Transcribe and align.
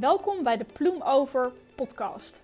Welkom 0.00 0.42
bij 0.42 0.56
de 0.56 0.64
Ploem 0.64 1.02
Over 1.02 1.52
podcast. 1.76 2.42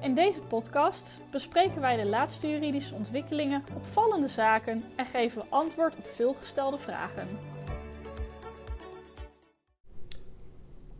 In 0.00 0.14
deze 0.14 0.40
podcast 0.40 1.20
bespreken 1.30 1.80
wij 1.80 1.96
de 1.96 2.06
laatste 2.06 2.48
juridische 2.48 2.94
ontwikkelingen, 2.94 3.64
opvallende 3.76 4.28
zaken 4.28 4.84
en 4.96 5.06
geven 5.06 5.42
we 5.42 5.48
antwoord 5.48 5.96
op 5.96 6.02
veelgestelde 6.02 6.78
vragen. 6.78 7.28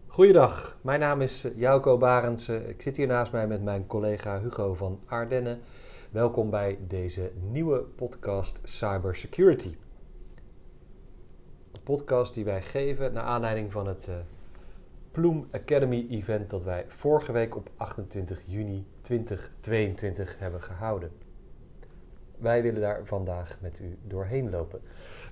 Goeiedag, 0.07 0.79
mijn 0.83 1.01
naam 1.01 1.21
is 1.21 1.45
eh, 1.45 1.59
Jouko 1.59 1.99
Barendse. 1.99 2.69
Ik 2.69 2.83
zit 2.83 2.97
hier 2.97 3.07
naast 3.07 3.33
mij 3.33 3.47
met 3.47 3.63
mijn 3.63 3.87
collega 3.87 4.41
Hugo 4.41 4.75
van 4.75 5.01
Ardenne. 5.07 5.59
Welkom 6.11 6.51
bij 6.51 6.79
deze 6.89 7.33
nieuwe 7.51 7.81
podcast 7.81 8.61
Cybersecurity. 8.65 9.77
Een 11.73 11.83
podcast 11.83 12.35
die 12.35 12.45
wij 12.45 12.63
geven 12.63 13.13
naar 13.13 13.25
aanleiding 13.25 13.73
van 13.73 13.87
het 13.87 14.07
uh, 14.09 14.15
Ploem 15.19 15.49
Academy 15.53 16.07
event 16.11 16.51
dat 16.51 16.65
wij 16.65 16.85
vorige 16.89 17.33
week 17.33 17.57
op 17.57 17.71
28 17.77 18.41
juni 18.45 18.87
2022 19.01 20.39
hebben 20.39 20.63
gehouden. 20.63 21.11
Wij 22.37 22.63
willen 22.63 22.81
daar 22.81 23.01
vandaag 23.05 23.57
met 23.61 23.79
u 23.79 23.99
doorheen 24.07 24.51
lopen. 24.51 24.81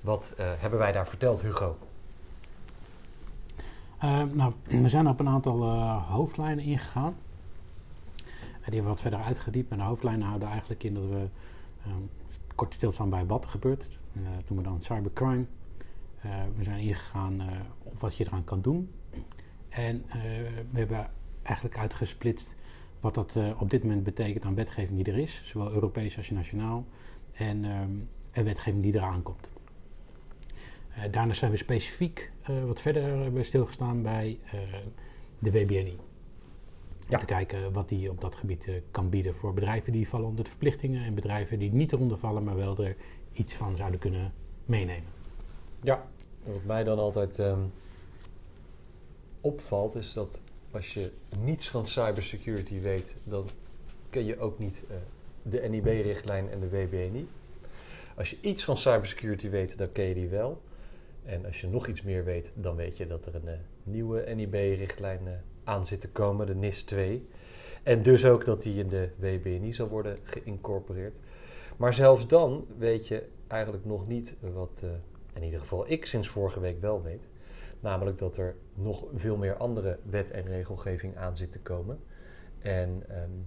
Wat 0.00 0.34
uh, 0.40 0.46
hebben 0.56 0.78
wij 0.78 0.92
daar 0.92 1.08
verteld, 1.08 1.40
Hugo? 1.40 1.78
Uh, 4.04 4.22
nou, 4.32 4.52
we 4.64 4.88
zijn 4.88 5.08
op 5.08 5.20
een 5.20 5.28
aantal 5.28 5.62
uh, 5.62 6.10
hoofdlijnen 6.10 6.64
ingegaan. 6.64 7.14
die 8.16 8.62
hebben 8.62 8.82
we 8.82 8.88
wat 8.88 9.00
verder 9.00 9.20
uitgediept. 9.20 9.70
En 9.70 9.78
de 9.78 9.84
hoofdlijnen 9.84 10.26
houden 10.26 10.48
eigenlijk 10.48 10.84
in 10.84 10.94
dat 10.94 11.08
we 11.08 11.28
um, 11.86 12.10
kort 12.54 12.74
stilstaan 12.74 13.10
bij 13.10 13.26
wat 13.26 13.44
er 13.44 13.50
gebeurt. 13.50 13.98
Dat 14.12 14.48
noemen 14.48 14.64
we 14.64 14.70
dan 14.70 14.82
cybercrime. 14.82 15.44
we 16.56 16.62
zijn 16.62 16.80
ingegaan 16.80 17.42
op 17.82 18.00
wat 18.00 18.16
je 18.16 18.24
eraan 18.26 18.44
kan 18.44 18.60
doen. 18.60 18.90
En 19.76 20.04
we 20.70 20.78
hebben 20.78 21.10
eigenlijk 21.42 21.78
uitgesplitst 21.78 22.56
wat 23.00 23.14
dat 23.14 23.38
op 23.58 23.70
dit 23.70 23.82
moment 23.82 24.02
betekent 24.02 24.44
aan 24.44 24.54
wetgeving 24.54 25.02
die 25.02 25.12
er 25.14 25.18
is. 25.18 25.40
Zowel 25.44 25.72
Europees 25.72 26.16
als 26.16 26.30
nationaal. 26.30 26.86
En, 27.32 27.64
um, 27.64 28.08
en 28.30 28.44
wetgeving 28.44 28.82
die 28.82 28.94
eraan 28.94 29.22
komt. 29.22 29.50
Uh, 30.96 31.04
daarna 31.10 31.32
zijn 31.32 31.50
we 31.50 31.56
specifiek 31.56 32.32
wat 32.66 32.80
verder 32.80 33.02
hebben 33.02 33.44
stilgestaan 33.44 34.02
bij 34.02 34.38
de 35.38 35.50
WBNI. 35.50 35.96
Ja. 37.08 37.14
Om 37.14 37.18
te 37.18 37.24
kijken 37.24 37.72
wat 37.72 37.88
die 37.88 38.10
op 38.10 38.20
dat 38.20 38.36
gebied 38.36 38.68
kan 38.90 39.08
bieden 39.08 39.34
voor 39.34 39.54
bedrijven 39.54 39.92
die 39.92 40.08
vallen 40.08 40.26
onder 40.26 40.44
de 40.44 40.50
verplichtingen 40.50 41.04
en 41.04 41.14
bedrijven 41.14 41.58
die 41.58 41.72
niet 41.72 41.92
eronder 41.92 42.18
vallen, 42.18 42.44
maar 42.44 42.56
wel 42.56 42.78
er 42.78 42.96
iets 43.32 43.54
van 43.54 43.76
zouden 43.76 44.00
kunnen 44.00 44.32
meenemen. 44.64 45.08
Ja, 45.82 46.06
wat 46.42 46.64
mij 46.64 46.84
dan 46.84 46.98
altijd 46.98 47.38
um, 47.38 47.72
opvalt 49.46 49.94
is 49.94 50.12
dat 50.12 50.40
als 50.70 50.94
je 50.94 51.10
niets 51.38 51.70
van 51.70 51.86
cybersecurity 51.86 52.80
weet, 52.80 53.14
dan 53.24 53.48
ken 54.10 54.24
je 54.24 54.38
ook 54.38 54.58
niet 54.58 54.84
de 55.42 55.60
NIB-richtlijn 55.60 56.50
en 56.50 56.60
de 56.60 56.68
WBNI. 56.68 57.28
Als 58.16 58.30
je 58.30 58.38
iets 58.40 58.64
van 58.64 58.78
cybersecurity 58.78 59.48
weet, 59.48 59.78
dan 59.78 59.92
ken 59.92 60.04
je 60.04 60.14
die 60.14 60.28
wel. 60.28 60.60
En 61.24 61.46
als 61.46 61.60
je 61.60 61.66
nog 61.66 61.86
iets 61.86 62.02
meer 62.02 62.24
weet, 62.24 62.50
dan 62.54 62.76
weet 62.76 62.96
je 62.96 63.06
dat 63.06 63.26
er 63.26 63.34
een 63.34 63.46
uh, 63.46 63.52
nieuwe 63.82 64.34
NIB-richtlijn 64.34 65.20
uh, 65.24 65.32
aan 65.64 65.86
zit 65.86 66.00
te 66.00 66.08
komen, 66.08 66.46
de 66.46 66.54
NIS 66.54 66.82
2. 66.82 67.26
En 67.82 68.02
dus 68.02 68.24
ook 68.24 68.44
dat 68.44 68.62
die 68.62 68.78
in 68.78 68.88
de 68.88 69.08
WBNI 69.18 69.74
zal 69.74 69.88
worden 69.88 70.18
geïncorporeerd. 70.22 71.18
Maar 71.76 71.94
zelfs 71.94 72.26
dan 72.26 72.66
weet 72.78 73.08
je 73.08 73.22
eigenlijk 73.46 73.84
nog 73.84 74.06
niet 74.08 74.34
wat, 74.40 74.84
in 75.34 75.42
ieder 75.42 75.60
geval 75.60 75.90
ik 75.90 76.06
sinds 76.06 76.28
vorige 76.28 76.60
week 76.60 76.80
wel 76.80 77.02
weet. 77.02 77.28
Namelijk 77.86 78.18
dat 78.18 78.36
er 78.36 78.56
nog 78.74 79.04
veel 79.14 79.36
meer 79.36 79.56
andere 79.56 79.98
wet 80.02 80.30
en 80.30 80.42
regelgeving 80.42 81.16
aan 81.16 81.36
zit 81.36 81.52
te 81.52 81.58
komen. 81.58 82.00
En 82.58 83.02
um, 83.10 83.46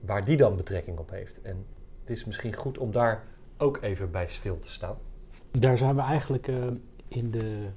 waar 0.00 0.24
die 0.24 0.36
dan 0.36 0.56
betrekking 0.56 0.98
op 0.98 1.10
heeft. 1.10 1.42
En 1.42 1.66
het 2.00 2.10
is 2.10 2.24
misschien 2.24 2.54
goed 2.54 2.78
om 2.78 2.92
daar 2.92 3.22
ook 3.56 3.82
even 3.82 4.10
bij 4.10 4.28
stil 4.28 4.58
te 4.58 4.70
staan. 4.70 4.96
Daar 5.50 5.78
zijn 5.78 5.94
we 5.94 6.00
eigenlijk 6.00 6.50
in 7.08 7.30
de 7.30 7.68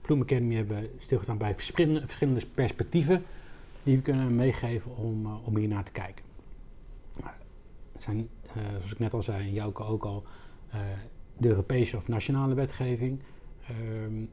Bloem 0.00 0.20
Academy 0.20 0.54
hebben 0.54 0.90
stilgestaan 0.96 1.38
bij 1.38 1.54
verschillende, 1.54 2.00
verschillende 2.00 2.46
perspectieven 2.54 3.24
die 3.82 3.96
we 3.96 4.02
kunnen 4.02 4.36
meegeven 4.36 4.96
om, 4.96 5.26
uh, 5.26 5.46
om 5.46 5.56
hier 5.56 5.68
naar 5.68 5.84
te 5.84 5.92
kijken. 5.92 6.24
Het 7.92 8.02
zijn, 8.02 8.18
uh, 8.18 8.52
zoals 8.68 8.92
ik 8.92 8.98
net 8.98 9.14
al 9.14 9.22
zei, 9.22 9.46
en 9.46 9.52
Jouke 9.52 9.84
ook 9.84 10.04
al, 10.04 10.24
de 11.36 11.48
Europese 11.48 11.96
of 11.96 12.08
nationale 12.08 12.54
wetgeving. 12.54 13.20
Um, 13.70 14.30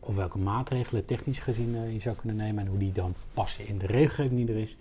of 0.00 0.14
welke 0.14 0.38
maatregelen 0.38 1.06
technisch 1.06 1.38
gezien 1.38 1.92
je 1.92 1.98
zou 1.98 2.16
kunnen 2.16 2.36
nemen 2.36 2.64
en 2.64 2.70
hoe 2.70 2.78
die 2.78 2.92
dan 2.92 3.14
passen 3.32 3.66
in 3.66 3.78
de 3.78 3.86
regelgeving 3.86 4.46
die 4.46 4.54
er 4.54 4.60
is. 4.60 4.76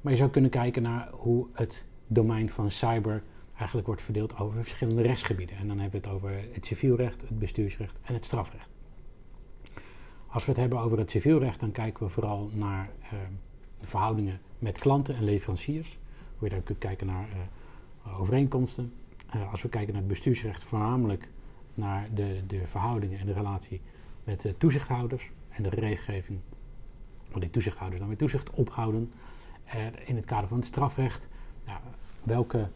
Maar 0.00 0.12
je 0.12 0.18
zou 0.18 0.30
kunnen 0.30 0.50
kijken 0.50 0.82
naar 0.82 1.08
hoe 1.12 1.46
het 1.52 1.84
domein 2.06 2.50
van 2.50 2.70
cyber 2.70 3.22
eigenlijk 3.56 3.86
wordt 3.86 4.02
verdeeld 4.02 4.38
over 4.38 4.64
verschillende 4.64 5.02
rechtsgebieden. 5.02 5.56
En 5.56 5.68
dan 5.68 5.78
hebben 5.78 6.00
we 6.00 6.06
het 6.06 6.16
over 6.16 6.32
het 6.52 6.66
civielrecht, 6.66 7.20
het 7.20 7.38
bestuursrecht 7.38 7.98
en 8.02 8.14
het 8.14 8.24
strafrecht. 8.24 8.68
Als 10.26 10.44
we 10.44 10.50
het 10.50 10.60
hebben 10.60 10.80
over 10.80 10.98
het 10.98 11.10
civielrecht, 11.10 11.60
dan 11.60 11.70
kijken 11.70 12.04
we 12.04 12.12
vooral 12.12 12.50
naar 12.52 12.90
uh, 13.02 13.10
de 13.78 13.86
verhoudingen 13.86 14.40
met 14.58 14.78
klanten 14.78 15.14
en 15.14 15.24
leveranciers. 15.24 15.98
Hoe 16.38 16.48
je 16.48 16.54
daar 16.54 16.64
kunt 16.64 16.78
kijken 16.78 17.06
naar 17.06 17.28
uh, 18.06 18.20
overeenkomsten. 18.20 18.92
Uh, 19.36 19.50
als 19.50 19.62
we 19.62 19.68
kijken 19.68 19.92
naar 19.92 20.02
het 20.02 20.10
bestuursrecht, 20.10 20.64
voornamelijk 20.64 21.28
naar 21.78 22.08
de, 22.14 22.42
de 22.46 22.66
verhoudingen 22.66 23.18
en 23.18 23.26
de 23.26 23.32
relatie 23.32 23.80
met 24.24 24.40
de 24.40 24.56
toezichthouders 24.56 25.30
en 25.48 25.62
de 25.62 25.68
regelgeving 25.68 26.40
waar 27.30 27.40
die 27.40 27.50
toezichthouders 27.50 28.00
dan 28.00 28.08
weer 28.08 28.18
toezicht 28.18 28.50
ophouden. 28.50 29.12
in 30.04 30.16
het 30.16 30.24
kader 30.24 30.48
van 30.48 30.56
het 30.56 30.66
strafrecht, 30.66 31.28
nou, 31.66 31.78
welke 32.22 32.68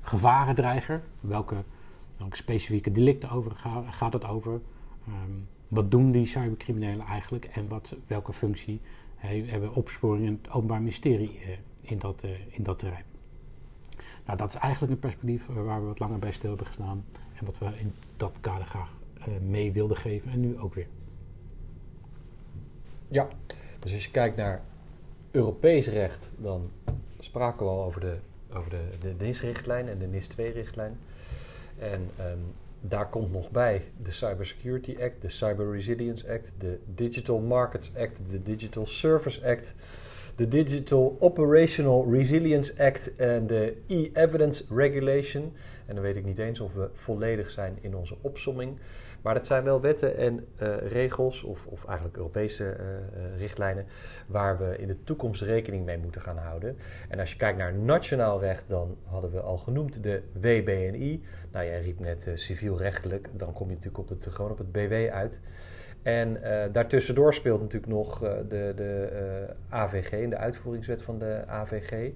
gevarendreiger. 0.00 1.02
Welke, 1.20 1.64
welke 2.16 2.36
specifieke 2.36 2.92
delicten 2.92 3.30
over 3.30 3.52
gaat, 3.86 4.12
het 4.12 4.24
over? 4.24 4.60
Um, 5.08 5.48
wat 5.68 5.90
doen 5.90 6.10
die 6.10 6.26
cybercriminelen 6.26 7.06
eigenlijk 7.06 7.44
en 7.44 7.68
wat, 7.68 7.96
welke 8.06 8.32
functie 8.32 8.80
he, 9.16 9.44
hebben 9.44 9.74
opsporingen 9.74 10.26
in 10.26 10.38
het 10.42 10.52
openbaar 10.52 10.78
ministerie 10.78 11.40
uh, 11.40 11.48
in, 11.80 11.98
dat, 11.98 12.24
uh, 12.24 12.30
in 12.48 12.62
dat 12.62 12.78
terrein? 12.78 13.04
Nou, 14.26 14.38
dat 14.38 14.48
is 14.48 14.54
eigenlijk 14.54 14.92
een 14.92 14.98
perspectief 14.98 15.48
uh, 15.48 15.64
waar 15.64 15.80
we 15.80 15.86
wat 15.86 15.98
langer 15.98 16.18
bij 16.18 16.32
stil 16.32 16.48
hebben 16.48 16.66
gestaan 16.66 17.04
en 17.38 17.44
wat 17.44 17.58
we 17.58 17.66
in 17.78 17.94
dat 18.16 18.38
kader 18.40 18.66
graag 18.66 18.96
mee 19.40 19.72
wilden 19.72 19.96
geven 19.96 20.30
en 20.30 20.40
nu 20.40 20.58
ook 20.58 20.74
weer. 20.74 20.86
Ja, 23.08 23.28
dus 23.78 23.92
als 23.92 24.04
je 24.04 24.10
kijkt 24.10 24.36
naar 24.36 24.62
Europees 25.30 25.86
recht, 25.86 26.30
dan 26.36 26.70
spraken 27.18 27.66
we 27.66 27.72
al 27.72 27.84
over 27.84 28.00
de 28.00 28.18
over 28.52 28.70
de, 28.70 28.84
de 29.00 29.24
NIS-richtlijn 29.24 29.88
en 29.88 29.98
de 29.98 30.06
NIS-2-richtlijn. 30.06 30.98
En 31.78 32.10
um, 32.20 32.54
daar 32.80 33.08
komt 33.08 33.32
nog 33.32 33.50
bij 33.50 33.82
de 34.02 34.10
Cybersecurity 34.10 34.96
Act, 35.02 35.22
de 35.22 35.30
Cyber 35.30 35.72
Resilience 35.72 36.32
Act, 36.32 36.52
de 36.58 36.78
Digital 36.94 37.38
Markets 37.38 37.92
Act, 37.96 38.30
de 38.30 38.42
Digital 38.42 38.86
Service 38.86 39.46
Act, 39.46 39.74
de 40.34 40.48
Digital 40.48 41.16
Operational 41.18 42.12
Resilience 42.12 42.84
Act 42.84 43.16
en 43.16 43.46
de 43.46 43.76
E-Evidence 43.86 44.64
Regulation. 44.74 45.52
En 45.88 45.94
dan 45.94 46.04
weet 46.04 46.16
ik 46.16 46.24
niet 46.24 46.38
eens 46.38 46.60
of 46.60 46.74
we 46.74 46.90
volledig 46.92 47.50
zijn 47.50 47.78
in 47.80 47.96
onze 47.96 48.16
opsomming. 48.20 48.78
Maar 49.22 49.34
dat 49.34 49.46
zijn 49.46 49.64
wel 49.64 49.80
wetten 49.80 50.16
en 50.16 50.44
uh, 50.62 50.76
regels, 50.76 51.42
of, 51.42 51.66
of, 51.66 51.84
eigenlijk 51.84 52.16
Europese 52.16 52.76
uh, 52.80 52.86
uh, 52.86 53.38
richtlijnen, 53.38 53.86
waar 54.26 54.58
we 54.58 54.78
in 54.78 54.88
de 54.88 55.04
toekomst 55.04 55.42
rekening 55.42 55.84
mee 55.84 55.98
moeten 55.98 56.20
gaan 56.20 56.36
houden. 56.36 56.76
En 57.08 57.18
als 57.18 57.30
je 57.30 57.36
kijkt 57.36 57.58
naar 57.58 57.74
nationaal 57.74 58.40
recht, 58.40 58.68
dan 58.68 58.96
hadden 59.04 59.30
we 59.30 59.40
al 59.40 59.56
genoemd 59.56 60.02
de 60.02 60.22
WBNI. 60.32 61.22
Nou, 61.52 61.64
jij 61.66 61.80
riep 61.80 62.00
net 62.00 62.30
civielrechtelijk, 62.34 63.28
dan 63.32 63.52
kom 63.52 63.68
je 63.68 63.74
natuurlijk 63.74 63.98
op 63.98 64.08
het, 64.08 64.26
gewoon 64.30 64.50
op 64.50 64.58
het 64.58 64.72
BW 64.72 64.92
uit. 65.10 65.40
En 66.02 66.38
daartussendoor 66.72 67.34
speelt 67.34 67.60
natuurlijk 67.60 67.92
nog 67.92 68.18
de, 68.18 68.72
de 68.76 69.54
AVG, 69.68 70.28
de 70.28 70.36
uitvoeringswet 70.36 71.02
van 71.02 71.18
de 71.18 71.42
AVG. 71.46 72.12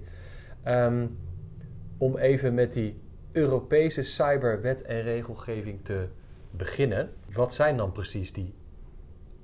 Um, 0.67 1.17
om 1.97 2.17
even 2.17 2.53
met 2.53 2.73
die 2.73 3.01
Europese 3.33 4.03
cyberwet 4.03 4.81
en 4.81 5.01
regelgeving 5.01 5.79
te 5.83 6.07
beginnen. 6.51 7.13
Wat 7.33 7.53
zijn 7.53 7.77
dan 7.77 7.91
precies 7.91 8.33
die 8.33 8.53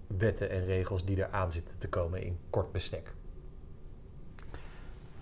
wetten 0.08 0.50
en 0.50 0.66
regels 0.66 1.06
die 1.06 1.24
er 1.24 1.32
aan 1.32 1.52
zitten 1.52 1.80
te 1.80 1.90
komen 1.90 2.24
in 2.24 2.38
kort 2.50 2.72
bestek? 2.72 3.14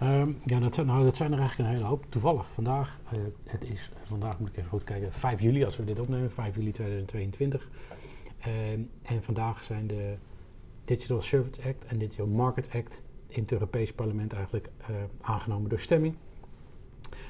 Um, 0.03 0.37
ja, 0.45 0.59
dat 0.59 0.85
nou, 0.85 1.03
dat 1.03 1.15
zijn 1.15 1.31
er 1.31 1.39
eigenlijk 1.39 1.69
een 1.69 1.75
hele 1.75 1.89
hoop. 1.89 2.05
Toevallig 2.09 2.51
vandaag, 2.51 2.99
uh, 3.13 3.19
het 3.43 3.63
is, 3.63 3.91
vandaag 4.03 4.39
moet 4.39 4.49
ik 4.49 4.57
even 4.57 4.69
goed 4.69 4.83
kijken, 4.83 5.13
5 5.13 5.41
juli 5.41 5.63
als 5.63 5.77
we 5.77 5.83
dit 5.83 5.99
opnemen, 5.99 6.31
5 6.31 6.55
juli 6.55 6.71
2022. 6.71 7.69
Uh, 8.47 8.71
en 9.01 9.23
vandaag 9.23 9.63
zijn 9.63 9.87
de 9.87 10.13
Digital 10.85 11.21
Service 11.21 11.61
Act 11.67 11.85
en 11.85 11.97
Digital 11.97 12.27
Market 12.27 12.69
Act 12.73 13.03
in 13.27 13.41
het 13.41 13.51
Europees 13.51 13.93
Parlement 13.93 14.33
eigenlijk 14.33 14.69
uh, 14.81 14.95
aangenomen 15.21 15.69
door 15.69 15.79
stemming. 15.79 16.15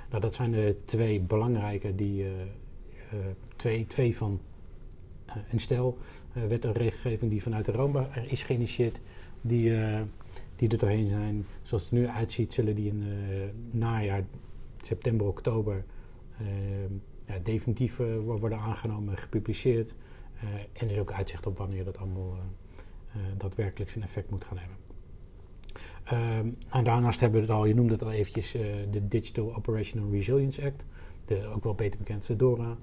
Nou, 0.09 0.21
dat 0.21 0.33
zijn 0.33 0.51
de 0.51 0.75
twee 0.85 1.21
belangrijke 1.21 1.95
die, 1.95 2.25
twee, 3.55 3.85
twee 3.85 4.17
van 4.17 4.39
een 5.49 5.59
stel, 5.59 5.97
wet 6.33 6.65
en 6.65 6.71
regelgeving 6.71 7.31
die 7.31 7.41
vanuit 7.41 7.67
Europa 7.67 8.15
is 8.15 8.43
geïnitieerd, 8.43 9.01
die, 9.41 9.73
die 10.55 10.69
er 10.69 10.77
doorheen 10.77 11.07
zijn. 11.07 11.45
Zoals 11.61 11.83
het 11.83 11.91
er 11.91 11.97
nu 11.97 12.07
uitziet, 12.07 12.53
zullen 12.53 12.75
die 12.75 12.87
in 12.87 13.03
najaar, 13.71 14.23
september, 14.81 15.27
oktober, 15.27 15.83
ja, 17.25 17.39
definitief 17.43 17.97
worden 18.25 18.59
aangenomen, 18.59 19.17
gepubliceerd. 19.17 19.95
en 20.73 20.87
er 20.87 20.91
is 20.91 20.99
ook 20.99 21.11
uitzicht 21.11 21.47
op 21.47 21.57
wanneer 21.57 21.83
dat 21.83 21.97
allemaal 21.97 22.37
daadwerkelijk 23.37 23.91
zijn 23.91 24.03
effect 24.03 24.29
moet 24.29 24.43
gaan 24.43 24.57
hebben. 24.57 24.86
Um, 26.13 26.57
en 26.69 26.83
daarnaast 26.83 27.19
hebben 27.19 27.41
we 27.41 27.47
het 27.47 27.55
al, 27.55 27.65
je 27.65 27.75
noemde 27.75 27.93
het 27.93 28.03
al 28.03 28.11
eventjes, 28.11 28.55
uh, 28.55 28.61
de 28.91 29.07
Digital 29.07 29.55
Operational 29.55 30.11
Resilience 30.11 30.65
Act, 30.65 30.83
de, 31.25 31.47
ook 31.55 31.63
wel 31.63 31.75
beter 31.75 31.99
bekend 31.99 32.27
als 32.27 32.37
DORA. 32.37 32.77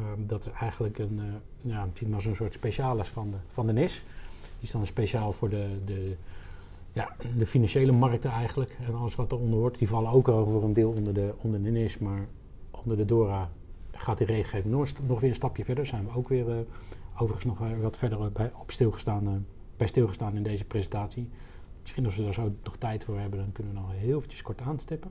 Um, 0.00 0.26
dat 0.26 0.46
is 0.46 0.52
eigenlijk 0.52 0.98
een, 0.98 1.20
uh, 1.64 1.72
ja, 1.72 1.88
maar 2.08 2.20
zo'n 2.20 2.34
soort 2.34 2.52
specialis 2.52 3.08
van 3.08 3.30
de, 3.30 3.36
van 3.46 3.66
de 3.66 3.72
NIS. 3.72 4.04
Die 4.40 4.68
is 4.68 4.70
dan 4.70 4.86
speciaal 4.86 5.32
voor 5.32 5.48
de, 5.48 5.66
de, 5.84 6.16
ja, 6.92 7.16
de 7.36 7.46
financiële 7.46 7.92
markten 7.92 8.30
eigenlijk. 8.30 8.78
En 8.86 8.94
alles 8.94 9.14
wat 9.14 9.32
eronder 9.32 9.58
hoort, 9.58 9.78
die 9.78 9.88
vallen 9.88 10.10
ook 10.10 10.28
al 10.28 10.46
voor 10.46 10.62
een 10.62 10.72
deel 10.72 10.90
onder 10.90 11.14
de, 11.14 11.34
onder 11.40 11.62
de 11.62 11.70
NIS. 11.70 11.98
Maar 11.98 12.26
onder 12.70 12.96
de 12.96 13.04
DORA 13.04 13.50
gaat 13.92 14.18
die 14.18 14.26
regelgeving 14.26 14.74
nog, 14.74 15.20
weer 15.20 15.28
een 15.28 15.34
stapje 15.34 15.64
verder. 15.64 15.86
Zijn 15.86 16.04
we 16.04 16.16
ook 16.16 16.28
weer 16.28 16.48
uh, 16.48 16.54
overigens 17.14 17.44
nog 17.44 17.58
wat 17.80 17.96
verder 17.96 18.32
bij, 18.32 18.52
op 18.56 18.70
stilgestaan, 18.70 19.46
bij 19.76 19.86
stilgestaan 19.86 20.36
in 20.36 20.42
deze 20.42 20.64
presentatie. 20.64 21.28
Misschien 21.80 22.04
als 22.04 22.16
we 22.16 22.22
daar 22.22 22.34
zo 22.34 22.54
nog 22.64 22.76
tijd 22.76 23.04
voor 23.04 23.18
hebben, 23.18 23.38
dan 23.38 23.52
kunnen 23.52 23.72
we 23.72 23.80
nog 23.80 23.90
heel 23.92 24.16
eventjes 24.16 24.42
kort 24.42 24.60
aanstippen. 24.60 25.10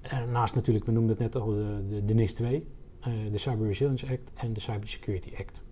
En 0.00 0.30
naast 0.30 0.54
natuurlijk, 0.54 0.86
we 0.86 0.92
noemden 0.92 1.10
het 1.10 1.32
net 1.32 1.42
al, 1.42 1.48
de, 1.48 1.84
de, 1.88 2.04
de 2.04 2.14
NIS 2.14 2.34
2, 2.34 2.66
uh, 3.00 3.32
de 3.32 3.38
Cyber 3.38 3.66
Resilience 3.66 4.06
Act 4.06 4.32
en 4.34 4.52
de 4.52 4.60
Cyber 4.60 4.88
Security 4.88 5.32
Act. 5.38 5.62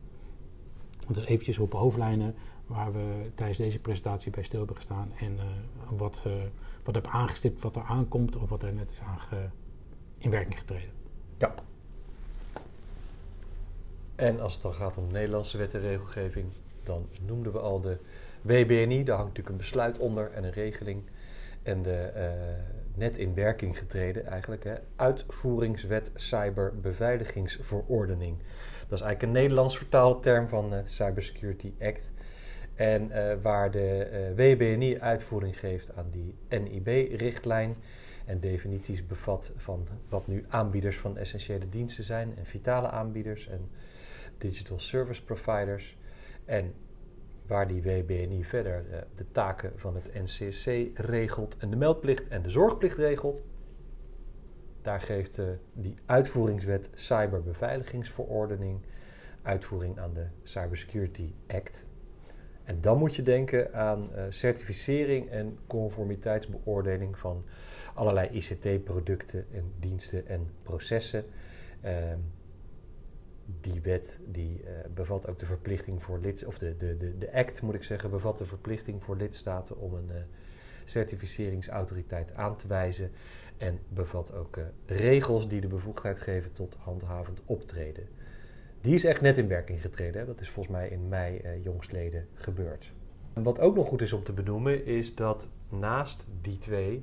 Dat 1.06 1.16
is 1.16 1.24
eventjes 1.24 1.58
op 1.58 1.72
hoofdlijnen 1.72 2.34
waar 2.66 2.92
we 2.92 3.30
tijdens 3.34 3.58
deze 3.58 3.78
presentatie 3.78 4.30
bij 4.30 4.42
stil 4.42 4.58
hebben 4.58 4.76
gestaan 4.76 5.12
en 5.18 5.32
uh, 5.32 5.42
wat, 5.96 6.24
uh, 6.26 6.32
wat 6.84 6.94
heb 6.94 7.06
aangestipt, 7.06 7.62
wat 7.62 7.76
er 7.76 7.82
aankomt 7.82 8.36
of 8.36 8.48
wat 8.48 8.62
er 8.62 8.72
net 8.72 8.90
is 8.90 9.00
aange, 9.00 9.50
in 10.18 10.30
werking 10.30 10.58
getreden. 10.58 10.90
Ja. 11.38 11.54
En 14.14 14.40
als 14.40 14.52
het 14.52 14.62
dan 14.62 14.74
gaat 14.74 14.96
om 14.96 15.12
Nederlandse 15.12 15.58
wet 15.58 15.74
en 15.74 15.80
regelgeving, 15.80 16.46
dan 16.82 17.06
noemden 17.26 17.52
we 17.52 17.58
al 17.58 17.80
de 17.80 17.98
WBNI, 18.46 19.02
daar 19.02 19.16
hangt 19.16 19.28
natuurlijk 19.28 19.48
een 19.48 19.56
besluit 19.56 19.98
onder 19.98 20.30
en 20.30 20.44
een 20.44 20.52
regeling. 20.52 21.02
En 21.62 21.82
de 21.82 22.12
uh, 22.16 22.22
net 22.94 23.18
in 23.18 23.34
werking 23.34 23.78
getreden 23.78 24.26
eigenlijk, 24.26 24.64
hè, 24.64 24.74
uitvoeringswet 24.96 26.10
cyberbeveiligingsverordening. 26.14 28.38
Dat 28.88 28.98
is 28.98 29.04
eigenlijk 29.04 29.22
een 29.22 29.42
Nederlands 29.42 29.76
vertaalterm 29.76 30.48
van 30.48 30.70
de 30.70 30.82
Cybersecurity 30.84 31.72
Act. 31.80 32.12
En 32.74 33.08
uh, 33.08 33.32
waar 33.42 33.70
de 33.70 34.32
WBNI 34.36 34.98
uitvoering 34.98 35.58
geeft 35.58 35.96
aan 35.96 36.10
die 36.10 36.34
NIB-richtlijn 36.60 37.76
en 38.24 38.40
definities 38.40 39.06
bevat 39.06 39.52
van 39.56 39.88
wat 40.08 40.26
nu 40.26 40.44
aanbieders 40.48 40.98
van 40.98 41.16
essentiële 41.16 41.68
diensten 41.68 42.04
zijn 42.04 42.36
en 42.36 42.46
vitale 42.46 42.90
aanbieders 42.90 43.48
en 43.48 43.70
digital 44.38 44.78
service 44.78 45.24
providers. 45.24 45.96
En 46.44 46.74
waar 47.46 47.68
die 47.68 47.82
WBNI 47.82 48.44
verder 48.44 48.84
de, 48.90 48.96
eh, 48.96 49.02
de 49.14 49.30
taken 49.32 49.72
van 49.76 49.94
het 49.94 50.10
NCC 50.14 50.90
regelt 50.98 51.56
en 51.56 51.70
de 51.70 51.76
meldplicht 51.76 52.28
en 52.28 52.42
de 52.42 52.50
zorgplicht 52.50 52.96
regelt. 52.96 53.42
Daar 54.82 55.00
geeft 55.00 55.38
uh, 55.38 55.46
die 55.72 55.94
uitvoeringswet 56.04 56.90
Cyberbeveiligingsverordening 56.94 58.80
uitvoering 59.42 59.98
aan 59.98 60.12
de 60.12 60.26
Cybersecurity 60.42 61.32
Act. 61.48 61.84
En 62.64 62.80
dan 62.80 62.98
moet 62.98 63.14
je 63.14 63.22
denken 63.22 63.74
aan 63.74 64.10
uh, 64.14 64.22
certificering 64.28 65.28
en 65.28 65.58
conformiteitsbeoordeling 65.66 67.18
van 67.18 67.44
allerlei 67.94 68.28
ICT-producten 68.28 69.46
en 69.52 69.72
diensten 69.78 70.26
en 70.26 70.50
processen. 70.62 71.24
Die 73.60 73.80
wet 73.80 74.20
die 74.26 74.60
uh, 74.62 74.68
bevat 74.94 75.28
ook 75.28 75.38
de 75.38 75.46
verplichting 75.46 76.02
voor 76.02 76.18
lid, 76.18 76.44
of 76.44 76.58
de, 76.58 76.76
de, 76.76 76.96
de, 76.96 77.18
de 77.18 77.32
act 77.32 77.62
moet 77.62 77.74
ik 77.74 77.82
zeggen, 77.82 78.10
bevat 78.10 78.38
de 78.38 78.44
verplichting 78.44 79.02
voor 79.02 79.16
lidstaten 79.16 79.78
om 79.78 79.94
een 79.94 80.08
uh, 80.08 80.14
certificeringsautoriteit 80.84 82.34
aan 82.34 82.56
te 82.56 82.68
wijzen. 82.68 83.10
En 83.56 83.78
bevat 83.88 84.34
ook 84.34 84.56
uh, 84.56 84.64
regels 84.86 85.48
die 85.48 85.60
de 85.60 85.68
bevoegdheid 85.68 86.18
geven 86.18 86.52
tot 86.52 86.76
handhavend 86.78 87.40
optreden. 87.44 88.08
Die 88.80 88.94
is 88.94 89.04
echt 89.04 89.20
net 89.20 89.38
in 89.38 89.48
werking 89.48 89.80
getreden. 89.80 90.20
Hè? 90.20 90.26
Dat 90.26 90.40
is 90.40 90.50
volgens 90.50 90.76
mij 90.76 90.88
in 90.88 91.08
mei 91.08 91.60
jongstleden 91.62 92.26
gebeurd. 92.34 92.92
Wat 93.32 93.60
ook 93.60 93.74
nog 93.74 93.88
goed 93.88 94.02
is 94.02 94.12
om 94.12 94.22
te 94.22 94.32
benoemen, 94.32 94.84
is 94.84 95.14
dat 95.14 95.48
naast 95.68 96.26
die 96.40 96.58
twee 96.58 97.00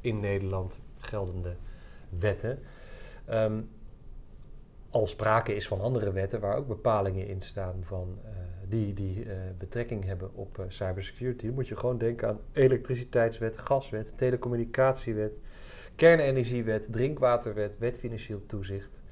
in 0.00 0.20
Nederland 0.20 0.80
geldende 0.98 1.56
wetten. 2.08 2.58
Um, 3.30 3.68
al 4.90 5.06
sprake 5.06 5.56
is 5.56 5.68
van 5.68 5.80
andere 5.80 6.12
wetten 6.12 6.40
waar 6.40 6.56
ook 6.56 6.66
bepalingen 6.66 7.26
in 7.28 7.40
staan 7.40 7.74
van, 7.82 8.18
uh, 8.24 8.30
die, 8.68 8.92
die 8.92 9.24
uh, 9.24 9.32
betrekking 9.58 10.04
hebben 10.04 10.34
op 10.34 10.58
uh, 10.58 10.64
cybersecurity. 10.68 11.46
Dan 11.46 11.54
moet 11.54 11.68
je 11.68 11.76
gewoon 11.76 11.98
denken 11.98 12.28
aan 12.28 12.40
elektriciteitswet, 12.52 13.58
gaswet, 13.58 14.18
telecommunicatiewet, 14.18 15.38
kernenergiewet, 15.94 16.92
drinkwaterwet, 16.92 17.78
wet 17.78 17.98
financieel 17.98 18.46
toezicht, 18.46 19.02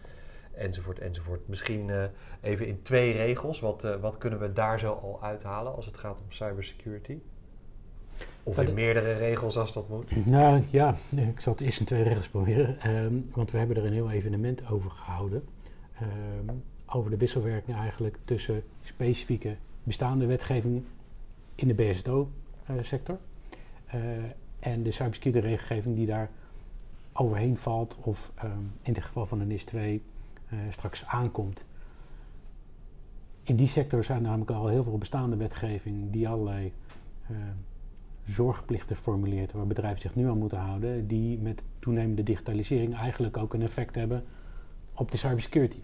enzovoort, 0.55 0.99
enzovoort. 0.99 1.49
Misschien 1.49 2.11
even 2.41 2.67
in 2.67 2.83
twee 2.83 3.13
regels, 3.13 3.61
wat, 3.61 3.83
wat 4.01 4.19
kunnen 4.19 4.39
we 4.39 4.53
daar 4.53 4.79
zo 4.79 4.93
al 4.93 5.23
uithalen 5.23 5.75
als 5.75 5.87
het 5.87 5.99
gaat 5.99 6.21
om 6.21 6.31
cybersecurity? 6.33 7.19
Of 8.43 8.59
in 8.59 8.75
meerdere 8.75 9.13
regels 9.13 9.59
als 9.59 9.73
dat 9.73 9.89
moet? 9.89 10.27
Nou 10.27 10.63
ja, 10.71 10.97
ik 11.17 11.41
zal 11.41 11.53
het 11.53 11.61
eerst 11.61 11.81
in 11.81 11.87
twee 11.87 12.03
regels 12.03 12.29
proberen. 12.29 12.81
Ehm, 12.81 13.15
want 13.35 13.51
we 13.51 13.59
hebben 13.59 13.77
er 13.77 13.85
een 13.85 13.93
heel 13.93 14.11
evenement 14.11 14.71
over 14.71 14.91
gehouden. 14.91 15.45
Ehm, 16.01 16.57
over 16.87 17.11
de 17.11 17.17
wisselwerking 17.17 17.77
eigenlijk 17.77 18.19
tussen 18.25 18.63
specifieke 18.81 19.57
bestaande 19.83 20.27
wetgevingen 20.27 20.87
in 21.55 21.69
de 21.69 21.75
BSO-sector 21.75 23.19
uh, 23.95 24.17
eh, 24.17 24.25
en 24.59 24.83
de 24.83 24.91
cybersecurity 24.91 25.47
regelgeving 25.47 25.97
die 25.97 26.07
daar 26.07 26.31
overheen 27.13 27.57
valt 27.57 27.97
of 28.01 28.33
um, 28.45 28.73
in 28.83 28.93
het 28.93 29.05
geval 29.05 29.27
van 29.27 29.39
de 29.39 29.45
NIS 29.45 29.65
2 29.65 30.03
uh, 30.53 30.59
eh, 30.59 30.73
straks 30.73 31.07
aankomt. 31.07 31.65
In 33.43 33.57
die 33.57 33.69
sector 33.69 34.05
zijn 34.05 34.23
namelijk 34.23 34.51
al 34.51 34.69
heel 34.69 34.83
veel 34.83 34.99
bestaande 34.99 35.37
wetgeving 35.37 36.11
die 36.11 36.29
allerlei 36.29 36.73
uh, 37.31 37.37
zorgplichten 38.25 38.97
formuleert 38.97 39.53
waar 39.53 39.67
bedrijven 39.67 40.01
zich 40.01 40.15
nu 40.15 40.29
aan 40.29 40.39
moeten 40.39 40.59
houden, 40.59 41.07
die 41.07 41.39
met 41.39 41.63
toenemende 41.79 42.23
digitalisering 42.23 42.97
eigenlijk 42.97 43.37
ook 43.37 43.55
een 43.55 43.63
effect 43.63 43.95
hebben 43.95 44.25
op 44.97 45.11
de 45.11 45.17
cybersecurity. 45.17 45.83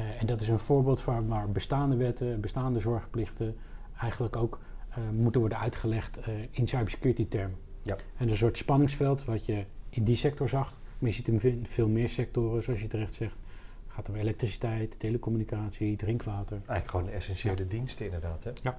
Uh, 0.00 0.20
en 0.20 0.26
dat 0.26 0.40
is 0.40 0.48
een 0.48 0.58
voorbeeld 0.58 1.00
van 1.00 1.28
waar 1.28 1.50
bestaande 1.50 1.96
wetten, 1.96 2.40
bestaande 2.40 2.80
zorgplichten 2.80 3.56
eigenlijk 4.00 4.36
ook 4.36 4.60
uh, 4.90 4.96
moeten 5.10 5.40
worden 5.40 5.58
uitgelegd 5.58 6.18
uh, 6.18 6.34
in 6.50 6.68
cybersecurity 6.68 7.28
termen. 7.28 7.58
Ja. 7.82 7.96
En 8.16 8.28
een 8.28 8.36
soort 8.36 8.56
spanningsveld 8.56 9.24
wat 9.24 9.46
je 9.46 9.64
in 9.88 10.04
die 10.04 10.16
sector 10.16 10.48
zag, 10.48 10.78
maar 10.98 11.10
je 11.10 11.16
ziet 11.16 11.28
in 11.28 11.66
veel 11.66 11.88
meer 11.88 12.08
sectoren, 12.08 12.62
zoals 12.62 12.80
je 12.80 12.86
terecht 12.86 13.14
zegt. 13.14 13.36
Het 13.84 13.94
gaat 13.94 14.08
om 14.08 14.14
elektriciteit, 14.14 14.98
telecommunicatie, 14.98 15.96
drinkwater. 15.96 16.60
Eigenlijk 16.66 16.90
gewoon 16.90 17.08
essentiële 17.08 17.66
diensten 17.66 18.04
inderdaad, 18.04 18.44
hè? 18.44 18.50
Ja. 18.62 18.78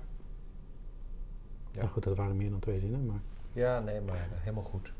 ja. 1.72 1.80
Nou 1.80 1.90
goed, 1.90 2.04
dat 2.04 2.18
waren 2.18 2.38
meer 2.38 2.50
dan 2.50 2.60
twee 2.60 2.80
zinnen, 2.80 3.06
maar... 3.06 3.20
Ja, 3.54 3.80
nee, 3.80 4.02
maar 4.02 4.28
helemaal 4.32 4.64
goed. 4.64 4.94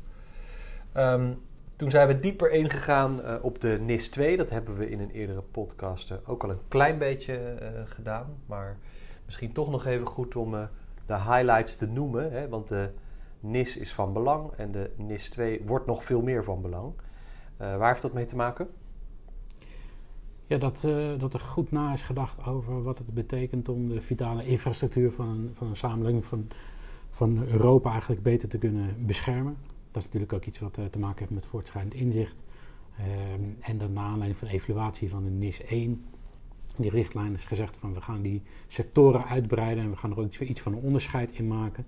Um, 0.96 1.42
toen 1.76 1.90
zijn 1.90 2.08
we 2.08 2.20
dieper 2.20 2.50
ingegaan 2.50 3.20
uh, 3.20 3.34
op 3.42 3.60
de 3.60 3.78
NIS 3.80 4.08
2. 4.08 4.36
Dat 4.36 4.50
hebben 4.50 4.76
we 4.76 4.90
in 4.90 5.00
een 5.00 5.10
eerdere 5.10 5.42
podcast 5.42 6.10
uh, 6.10 6.16
ook 6.26 6.44
al 6.44 6.50
een 6.50 6.68
klein 6.68 6.98
beetje 6.98 7.58
uh, 7.62 7.68
gedaan. 7.84 8.26
Maar 8.46 8.78
misschien 9.24 9.52
toch 9.52 9.70
nog 9.70 9.84
even 9.84 10.06
goed 10.06 10.36
om 10.36 10.50
de 11.06 11.14
highlights 11.14 11.76
te 11.76 11.86
noemen. 11.86 12.32
Hè? 12.32 12.48
Want 12.48 12.68
de 12.68 12.90
NIS 13.40 13.76
is 13.76 13.92
van 13.92 14.12
belang 14.12 14.52
en 14.52 14.70
de 14.72 14.90
NIS 14.96 15.30
2 15.30 15.62
wordt 15.66 15.86
nog 15.86 16.04
veel 16.04 16.22
meer 16.22 16.44
van 16.44 16.62
belang. 16.62 16.92
waar 17.56 17.88
heeft 17.88 18.02
dat 18.02 18.12
mee 18.12 18.24
te 18.24 18.36
maken? 18.36 18.68
Ja, 20.46 20.58
dat, 20.58 20.80
dat 21.18 21.34
er 21.34 21.40
goed 21.40 21.70
na 21.70 21.92
is 21.92 22.02
gedacht 22.02 22.46
over 22.46 22.82
wat 22.82 22.98
het 22.98 23.14
betekent 23.14 23.68
om 23.68 23.88
de 23.88 24.00
vitale 24.00 24.44
infrastructuur 24.44 25.10
van 25.10 25.28
een, 25.28 25.50
van 25.52 25.66
een 25.66 25.76
samenleving 25.76 26.24
van, 26.24 26.48
van 27.10 27.46
Europa 27.46 27.90
eigenlijk 27.90 28.22
beter 28.22 28.48
te 28.48 28.58
kunnen 28.58 29.06
beschermen. 29.06 29.56
Dat 29.96 30.04
is 30.04 30.12
natuurlijk 30.12 30.42
ook 30.42 30.48
iets 30.48 30.58
wat 30.58 30.78
uh, 30.78 30.84
te 30.84 30.98
maken 30.98 31.18
heeft 31.18 31.30
met 31.30 31.46
voortschrijdend 31.46 31.94
inzicht. 31.94 32.36
Um, 33.34 33.56
en 33.60 33.78
dan 33.78 33.92
naar 33.92 34.04
aanleiding 34.04 34.36
van 34.36 34.48
evaluatie 34.48 35.10
van 35.10 35.24
de 35.24 35.30
NIS 35.30 35.62
1, 35.62 36.04
die 36.76 36.90
richtlijn 36.90 37.34
is 37.34 37.44
gezegd 37.44 37.76
van 37.76 37.94
we 37.94 38.00
gaan 38.00 38.22
die 38.22 38.42
sectoren 38.66 39.24
uitbreiden 39.24 39.84
en 39.84 39.90
we 39.90 39.96
gaan 39.96 40.10
er 40.10 40.18
ook 40.18 40.34
iets 40.34 40.60
van 40.60 40.72
een 40.72 40.82
onderscheid 40.82 41.32
in 41.32 41.46
maken. 41.46 41.86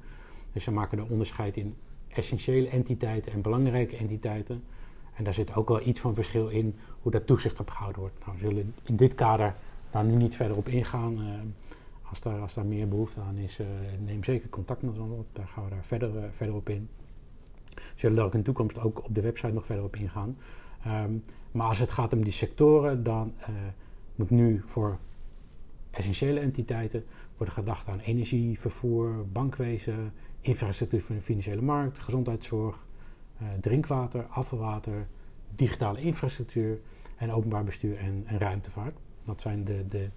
Dus 0.52 0.64
we 0.64 0.70
maken 0.70 0.98
er 0.98 1.06
onderscheid 1.06 1.56
in 1.56 1.74
essentiële 2.08 2.68
entiteiten 2.68 3.32
en 3.32 3.40
belangrijke 3.40 3.96
entiteiten. 3.96 4.62
En 5.14 5.24
daar 5.24 5.34
zit 5.34 5.54
ook 5.54 5.68
wel 5.68 5.86
iets 5.86 6.00
van 6.00 6.14
verschil 6.14 6.48
in 6.48 6.76
hoe 7.02 7.12
dat 7.12 7.26
toezicht 7.26 7.60
op 7.60 7.70
gehouden 7.70 8.00
wordt. 8.00 8.18
Nou, 8.18 8.32
we 8.32 8.38
zullen 8.38 8.74
in 8.82 8.96
dit 8.96 9.14
kader 9.14 9.54
daar 9.90 10.04
nu 10.04 10.14
niet 10.14 10.36
verder 10.36 10.56
op 10.56 10.68
ingaan. 10.68 11.18
Eh, 11.18 12.08
als, 12.10 12.20
daar, 12.20 12.40
als 12.40 12.54
daar 12.54 12.66
meer 12.66 12.88
behoefte 12.88 13.20
aan 13.20 13.36
is, 13.36 13.60
neem 14.04 14.24
zeker 14.24 14.48
contact 14.48 14.82
met 14.82 14.98
ons 14.98 15.12
op. 15.12 15.26
Daar 15.32 15.48
gaan 15.48 15.64
we 15.64 15.70
daar 15.70 15.84
verder, 15.84 16.32
verder 16.32 16.54
op 16.54 16.68
in. 16.68 16.88
Zullen 17.94 18.18
er 18.18 18.24
ook 18.24 18.32
in 18.32 18.38
de 18.38 18.44
toekomst 18.44 18.78
ook 18.78 19.04
op 19.04 19.14
de 19.14 19.20
website 19.20 19.52
nog 19.52 19.66
verder 19.66 19.84
op 19.84 19.96
ingaan. 19.96 20.36
Ehm, 20.84 21.12
maar 21.52 21.66
als 21.66 21.78
het 21.78 21.90
gaat 21.90 22.12
om 22.12 22.24
die 22.24 22.32
sectoren, 22.32 23.02
dan 23.02 23.32
moet 24.14 24.30
nu 24.30 24.60
voor 24.64 24.98
essentiële 25.90 26.40
entiteiten 26.40 27.04
worden 27.36 27.54
gedacht 27.54 27.88
aan 27.88 28.00
energie, 28.00 28.58
vervoer, 28.58 29.26
bankwezen, 29.32 30.12
infrastructuur 30.40 31.00
voor 31.00 31.14
de 31.14 31.20
financiële 31.20 31.62
markt, 31.62 31.98
gezondheidszorg, 31.98 32.86
uh, 33.42 33.48
drinkwater, 33.60 34.22
afvalwater, 34.22 35.06
digitale 35.54 36.00
infrastructuur 36.00 36.80
en 37.16 37.32
openbaar 37.32 37.64
bestuur 37.64 37.98
en, 37.98 38.22
en 38.26 38.38
ruimtevaart. 38.38 38.96
Dat 39.22 39.40
zijn 39.40 39.64
de, 39.64 39.88
de 39.88 40.08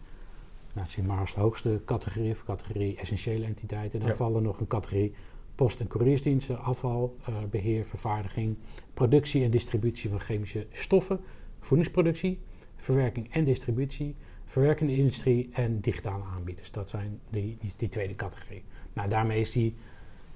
nou, 0.73 1.07
maar 1.07 1.19
als 1.19 1.33
de 1.33 1.39
hoogste 1.39 1.81
categorie, 1.85 2.31
of 2.31 2.43
categorie 2.43 2.97
essentiële 2.97 3.45
entiteiten. 3.45 3.99
En 3.99 4.07
dan 4.07 4.15
vallen 4.15 4.43
nog 4.43 4.59
een 4.59 4.67
categorie 4.67 5.13
post- 5.61 5.79
en 5.79 5.87
couriersdiensten, 5.87 6.59
afval, 6.59 7.15
uh, 7.29 7.35
beheer, 7.49 7.85
vervaardiging, 7.85 8.57
productie 8.93 9.43
en 9.43 9.51
distributie 9.51 10.09
van 10.09 10.19
chemische 10.19 10.67
stoffen, 10.71 11.19
voedingsproductie, 11.59 12.41
verwerking 12.75 13.33
en 13.33 13.43
distributie, 13.43 14.15
verwerkende 14.45 14.95
industrie 14.95 15.49
en 15.53 15.79
digitale 15.79 16.23
aanbieders. 16.23 16.71
Dat 16.71 16.89
zijn 16.89 17.19
die, 17.29 17.57
die, 17.77 17.89
tweede 17.89 18.15
categorie. 18.15 18.63
Nou, 18.93 19.09
daarmee 19.09 19.39
is, 19.39 19.51
die, 19.51 19.75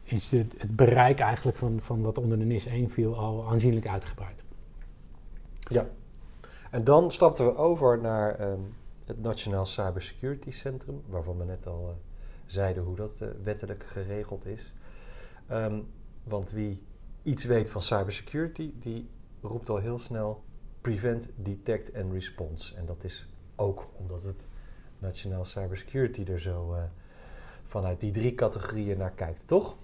is 0.03 0.32
het, 0.32 0.55
het, 0.58 0.75
bereik 0.75 1.20
eigenlijk 1.20 1.58
van, 1.58 1.79
van 1.79 2.01
wat 2.01 2.17
onder 2.17 2.39
de 2.39 2.46
NIS 2.46 2.65
1 2.65 2.89
viel 2.89 3.15
al 3.17 3.50
aanzienlijk 3.50 3.88
uitgebreid. 3.88 4.44
Ja, 5.60 5.88
en 6.72 6.84
dan 6.84 7.12
stapten 7.12 7.46
we 7.46 7.55
over 7.55 8.01
naar 8.01 8.51
um, 8.51 8.74
het 9.05 9.22
Nationaal 9.22 9.65
Cybersecurity 9.65 10.51
Centrum, 10.51 11.01
waarvan 11.08 11.38
we 11.38 11.44
net 11.44 11.67
al 11.67 11.88
uh, 11.89 11.96
zeiden 12.46 12.84
hoe 12.84 12.96
dat 12.96 13.13
uh, 13.22 13.27
wettelijk 13.44 13.84
geregeld 13.84 14.46
is. 14.46 14.74
Um, 15.52 15.88
want 16.24 16.52
wie 16.52 16.82
iets 17.24 17.46
weet 17.46 17.70
van 17.70 17.82
cybersecurity, 17.82 18.72
die 18.80 19.10
roept 19.42 19.70
al 19.70 19.78
heel 19.78 20.00
snel 20.00 20.44
prevent, 20.82 21.30
detect 21.36 21.92
en 21.92 22.12
response. 22.12 22.75
En 22.75 22.86
dat 22.86 23.04
is 23.04 23.28
ook 23.56 23.90
omdat 23.94 24.24
het 24.24 24.46
Nationaal 25.00 25.46
Cybersecurity 25.46 26.24
er 26.32 26.40
zo 26.40 26.74
uh, 26.74 26.84
vanuit 27.66 28.00
die 28.00 28.12
drie 28.12 28.36
categorieën 28.36 28.98
naar 28.98 29.12
kijkt, 29.12 29.48
toch? 29.48 29.75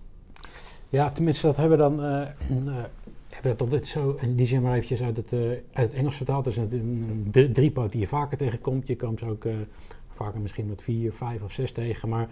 Ja, 0.89 1.11
tenminste, 1.11 1.47
dat 1.47 1.57
hebben 1.57 1.77
we 1.77 1.83
dan. 1.83 2.05
Uh, 2.05 2.27
uh, 2.65 2.83
hebben 3.29 3.51
we 3.51 3.63
altijd 3.63 3.87
zo, 3.87 4.11
in 4.11 4.35
die 4.35 4.45
zin 4.45 4.61
maar 4.61 4.73
eventjes 4.73 5.01
uit 5.03 5.17
het, 5.17 5.33
uit 5.33 5.61
het 5.87 5.93
Engels 5.93 6.15
vertaald. 6.15 6.45
Dus 6.45 6.57
een, 6.57 7.29
een 7.31 7.53
driepoot 7.53 7.91
die 7.91 7.99
je 7.99 8.07
vaker 8.07 8.37
tegenkomt. 8.37 8.87
Je 8.87 8.95
komt 8.95 9.19
ze 9.19 9.25
ook 9.25 9.45
vaker 10.07 10.39
misschien 10.39 10.67
met 10.67 10.81
vier, 10.81 11.13
vijf 11.13 11.41
of 11.41 11.51
zes 11.51 11.71
tegen. 11.71 12.09
Maar 12.09 12.29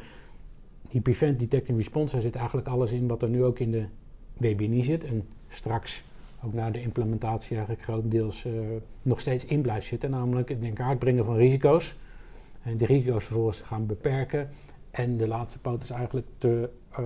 die 0.90 1.02
Prevent, 1.02 1.40
Detect 1.40 1.70
Response, 1.70 2.14
daar 2.14 2.22
zit 2.22 2.36
eigenlijk 2.36 2.68
alles 2.68 2.92
in 2.92 3.08
wat 3.08 3.22
er 3.22 3.30
nu 3.30 3.44
ook 3.44 3.60
in 3.60 3.72
de 3.72 3.86
WBNI 4.38 4.84
zit. 4.84 5.04
En 5.04 5.28
straks 5.48 6.04
ook 6.44 6.54
naar 6.54 6.72
de 6.72 6.82
implementatie 6.82 7.56
eigenlijk 7.56 7.86
grotendeels 7.86 8.46
uh, 8.46 8.54
nog 9.02 9.20
steeds 9.20 9.46
in 9.46 9.62
blijft 9.62 9.88
zitten. 9.88 10.10
Namelijk 10.10 10.50
het 10.50 10.64
in 10.64 10.74
kaart 10.74 11.00
brengen 11.00 11.26
van 11.26 11.36
risico's. 11.36 11.96
En 12.64 12.78
die 12.78 12.88
risico's 12.88 13.24
vervolgens 13.24 13.62
gaan 13.62 13.86
beperken. 13.86 14.50
En 14.92 15.18
de 15.18 15.28
laatste 15.28 15.60
poot 15.60 15.84
is 15.84 15.90
eigenlijk 15.90 16.28
de, 16.38 16.70
uh, 16.92 16.98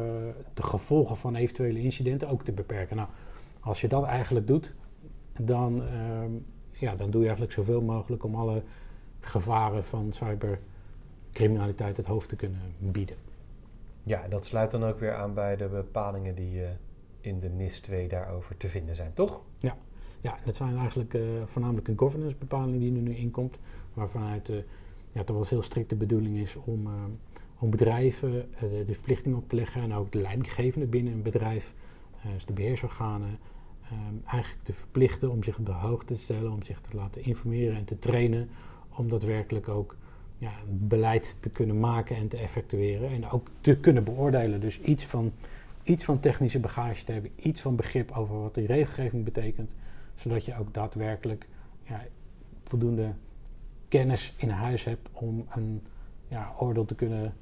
de 0.53 0.63
gevolgen 0.63 1.17
van 1.17 1.35
eventuele 1.35 1.81
incidenten 1.81 2.29
ook 2.29 2.43
te 2.43 2.51
beperken. 2.51 2.95
Nou, 2.95 3.07
als 3.59 3.81
je 3.81 3.87
dat 3.87 4.03
eigenlijk 4.03 4.47
doet, 4.47 4.73
dan, 5.41 5.81
uh, 5.81 5.85
ja, 6.71 6.95
dan 6.95 7.09
doe 7.09 7.21
je 7.21 7.27
eigenlijk 7.27 7.51
zoveel 7.51 7.81
mogelijk 7.81 8.23
om 8.23 8.35
alle 8.35 8.63
gevaren 9.19 9.83
van 9.83 10.13
cybercriminaliteit 10.13 11.97
het 11.97 12.07
hoofd 12.07 12.29
te 12.29 12.35
kunnen 12.35 12.61
bieden. 12.77 13.15
Ja, 14.03 14.27
dat 14.27 14.45
sluit 14.45 14.71
dan 14.71 14.83
ook 14.83 14.99
weer 14.99 15.15
aan 15.15 15.33
bij 15.33 15.55
de 15.55 15.67
bepalingen 15.67 16.35
die 16.35 16.61
in 17.21 17.39
de 17.39 17.49
NIS 17.49 17.79
2 17.79 18.07
daarover 18.07 18.57
te 18.57 18.67
vinden 18.67 18.95
zijn, 18.95 19.13
toch? 19.13 19.41
Ja, 19.59 19.77
ja 20.21 20.37
dat 20.45 20.55
zijn 20.55 20.77
eigenlijk 20.77 21.13
uh, 21.13 21.21
voornamelijk 21.45 21.87
een 21.87 21.97
governance 21.97 22.35
bepaling 22.35 22.79
die 22.79 22.95
er 22.95 23.01
nu 23.01 23.15
inkomt, 23.15 23.59
waarvanuit 23.93 24.49
uh, 24.49 24.57
ja, 25.11 25.23
toch 25.23 25.35
wel 25.35 25.45
heel 25.49 25.61
strikte 25.61 25.95
bedoeling 25.95 26.37
is 26.37 26.55
om, 26.55 26.87
om 27.59 27.69
bedrijven 27.69 28.31
de, 28.59 28.83
de 28.85 28.93
verplichting 28.93 29.35
op 29.35 29.49
te 29.49 29.55
leggen 29.55 29.81
en 29.81 29.93
ook 29.93 30.11
de 30.11 30.21
leidinggevende 30.21 30.87
binnen 30.87 31.13
een 31.13 31.21
bedrijf, 31.21 31.73
dus 32.33 32.45
de 32.45 32.53
beheersorganen, 32.53 33.39
eigenlijk 34.25 34.63
te 34.63 34.73
verplichten 34.73 35.31
om 35.31 35.43
zich 35.43 35.57
op 35.57 35.65
de 35.65 35.71
hoogte 35.71 36.13
te 36.13 36.19
stellen, 36.19 36.51
om 36.51 36.63
zich 36.63 36.81
te 36.81 36.97
laten 36.97 37.23
informeren 37.23 37.75
en 37.75 37.85
te 37.85 37.99
trainen, 37.99 38.49
om 38.89 39.09
daadwerkelijk 39.09 39.69
ook 39.69 39.95
ja, 40.43 40.51
beleid 40.69 41.37
te 41.39 41.49
kunnen 41.49 41.79
maken 41.79 42.15
en 42.15 42.27
te 42.27 42.37
effectueren 42.37 43.09
en 43.09 43.29
ook 43.29 43.47
te 43.61 43.77
kunnen 43.77 44.03
beoordelen. 44.03 44.61
Dus 44.61 44.79
iets 44.81 45.05
van 45.05 45.31
iets 45.83 46.05
van 46.05 46.19
technische 46.19 46.59
bagage 46.59 47.03
te 47.03 47.11
hebben, 47.11 47.31
iets 47.35 47.61
van 47.61 47.75
begrip 47.75 48.11
over 48.11 48.41
wat 48.41 48.55
die 48.55 48.65
regelgeving 48.65 49.23
betekent, 49.23 49.75
zodat 50.15 50.45
je 50.45 50.57
ook 50.59 50.73
daadwerkelijk 50.73 51.47
ja, 51.83 52.01
voldoende 52.63 53.13
kennis 53.87 54.33
in 54.37 54.49
huis 54.49 54.83
hebt 54.83 55.09
om 55.11 55.45
een 55.49 55.81
ja, 56.27 56.53
oordeel 56.59 56.85
te 56.85 56.95
kunnen 56.95 57.33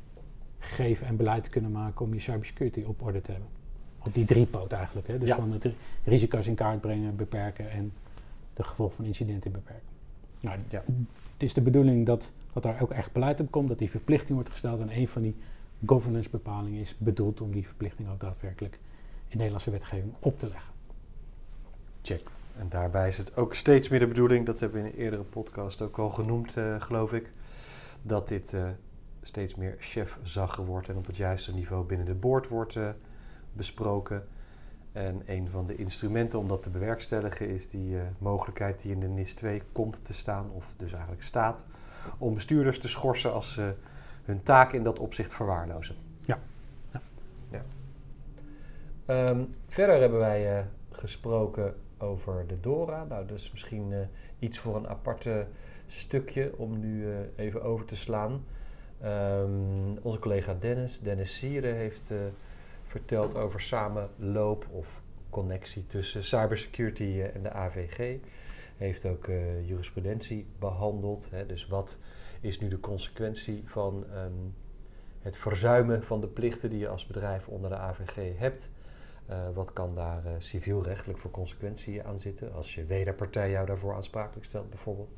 geven 0.59 1.07
en 1.07 1.15
beleid 1.15 1.43
te 1.43 1.49
kunnen 1.49 1.71
maken 1.71 2.05
om 2.05 2.13
je 2.13 2.19
cybersecurity 2.19 2.83
op 2.83 3.01
orde 3.01 3.21
te 3.21 3.31
hebben. 3.31 3.49
Op 4.05 4.13
die 4.13 4.25
drie 4.25 4.45
poot 4.45 4.71
eigenlijk. 4.71 5.07
Hè? 5.07 5.17
Dus 5.17 5.31
van 5.31 5.51
het 5.51 5.67
risico's 6.03 6.47
in 6.47 6.55
kaart 6.55 6.81
brengen, 6.81 7.15
beperken 7.15 7.71
en 7.71 7.93
de 8.53 8.63
gevolgen 8.63 8.95
van 8.95 9.05
incidenten 9.05 9.51
beperken. 9.51 9.89
Nou, 10.41 10.59
ja. 10.69 10.83
Het 11.41 11.49
is 11.49 11.55
de 11.55 11.61
bedoeling 11.61 12.05
dat, 12.05 12.33
dat 12.53 12.63
daar 12.63 12.81
ook 12.81 12.91
echt 12.91 13.11
beleid 13.11 13.39
op 13.39 13.51
komt, 13.51 13.69
dat 13.69 13.77
die 13.77 13.89
verplichting 13.89 14.33
wordt 14.33 14.49
gesteld. 14.49 14.79
En 14.79 14.97
een 14.97 15.07
van 15.07 15.21
die 15.21 15.35
governance 15.85 16.29
bepaling 16.29 16.77
is 16.77 16.95
bedoeld 16.97 17.41
om 17.41 17.51
die 17.51 17.67
verplichting 17.67 18.09
ook 18.09 18.19
daadwerkelijk 18.19 18.79
in 19.27 19.37
Nederlandse 19.37 19.71
wetgeving 19.71 20.13
op 20.19 20.39
te 20.39 20.47
leggen. 20.47 20.73
Check. 22.01 22.29
En 22.57 22.69
daarbij 22.69 23.07
is 23.07 23.17
het 23.17 23.35
ook 23.35 23.55
steeds 23.55 23.89
meer 23.89 23.99
de 23.99 24.07
bedoeling, 24.07 24.45
dat 24.45 24.59
hebben 24.59 24.81
we 24.81 24.87
in 24.87 24.93
een 24.93 24.99
eerdere 24.99 25.23
podcast 25.23 25.81
ook 25.81 25.97
al 25.97 26.09
genoemd, 26.09 26.57
uh, 26.57 26.81
geloof 26.81 27.13
ik, 27.13 27.31
dat 28.01 28.27
dit 28.27 28.53
uh, 28.53 28.67
steeds 29.21 29.55
meer 29.55 29.75
chefzagger 29.79 30.65
wordt 30.65 30.89
en 30.89 30.97
op 30.97 31.05
het 31.05 31.17
juiste 31.17 31.53
niveau 31.53 31.85
binnen 31.85 32.05
de 32.05 32.15
boord 32.15 32.47
wordt 32.47 32.75
uh, 32.75 32.89
besproken. 33.53 34.27
En 34.91 35.21
een 35.25 35.49
van 35.49 35.67
de 35.67 35.75
instrumenten 35.75 36.39
om 36.39 36.47
dat 36.47 36.63
te 36.63 36.69
bewerkstelligen 36.69 37.47
is 37.49 37.69
die 37.69 37.97
mogelijkheid 38.17 38.81
die 38.81 38.91
in 38.91 38.99
de 38.99 39.07
NIS 39.07 39.33
2 39.33 39.61
komt 39.71 40.05
te 40.05 40.13
staan, 40.13 40.51
of 40.51 40.73
dus 40.77 40.91
eigenlijk 40.91 41.23
staat, 41.23 41.65
om 42.17 42.33
bestuurders 42.33 42.79
te 42.79 42.87
schorsen 42.87 43.33
als 43.33 43.53
ze 43.53 43.75
hun 44.23 44.43
taak 44.43 44.71
in 44.73 44.83
dat 44.83 44.99
opzicht 44.99 45.33
verwaarlozen. 45.33 45.95
Ja. 46.25 46.39
ja. 46.91 47.01
ja. 47.51 47.63
Um, 49.29 49.49
verder 49.67 49.99
hebben 49.99 50.19
wij 50.19 50.57
uh, 50.57 50.65
gesproken 50.91 51.75
over 51.97 52.47
de 52.47 52.59
Dora. 52.59 53.03
Nou, 53.03 53.25
dus 53.25 53.51
misschien 53.51 53.91
uh, 53.91 53.99
iets 54.39 54.59
voor 54.59 54.75
een 54.75 54.87
aparte 54.87 55.47
stukje 55.87 56.53
om 56.57 56.79
nu 56.79 57.07
even 57.35 57.63
over 57.63 57.85
te 57.85 57.95
slaan. 57.95 58.43
Um, 59.03 59.97
onze 60.01 60.19
collega 60.19 60.53
Dennis, 60.59 60.99
Dennis 60.99 61.37
Sieren, 61.37 61.75
heeft 61.75 62.11
verteld 62.91 63.35
over 63.35 63.61
samenloop 63.61 64.67
of 64.71 65.01
connectie 65.29 65.87
tussen 65.87 66.23
cybersecurity 66.23 67.21
en 67.33 67.43
de 67.43 67.51
AVG. 67.51 68.17
Heeft 68.77 69.05
ook 69.05 69.25
jurisprudentie 69.65 70.47
behandeld. 70.59 71.27
Hè, 71.31 71.45
dus 71.45 71.67
wat 71.67 71.97
is 72.41 72.59
nu 72.59 72.67
de 72.67 72.79
consequentie 72.79 73.63
van 73.65 74.05
ehm, 74.13 74.31
het 75.19 75.37
verzuimen 75.37 76.03
van 76.03 76.21
de 76.21 76.27
plichten 76.27 76.69
die 76.69 76.79
je 76.79 76.87
als 76.87 77.05
bedrijf 77.05 77.47
onder 77.47 77.69
de 77.69 77.77
AVG 77.77 78.37
hebt. 78.37 78.69
Uh, 79.29 79.37
wat 79.53 79.73
kan 79.73 79.95
daar 79.95 80.23
civielrechtelijk 80.37 81.19
voor 81.19 81.31
consequenties 81.31 82.01
aan 82.01 82.19
zitten 82.19 82.53
als 82.53 82.75
je 82.75 82.85
wederpartij 82.85 83.49
jou 83.51 83.65
daarvoor 83.65 83.93
aansprakelijk 83.93 84.45
stelt 84.45 84.69
bijvoorbeeld? 84.69 85.13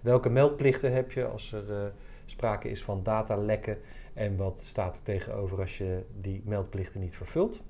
Welke 0.00 0.28
meldplichten 0.28 0.92
heb 0.92 1.12
je 1.12 1.26
als 1.26 1.52
er 1.52 1.92
sprake 2.30 2.68
is 2.68 2.84
van 2.84 3.02
datalekken 3.02 3.78
en 4.14 4.36
wat 4.36 4.60
staat 4.60 4.96
er 4.96 5.02
tegenover 5.02 5.60
als 5.60 5.78
je 5.78 6.04
die 6.20 6.42
meldplichten 6.44 7.00
niet 7.00 7.16
vervult? 7.16 7.62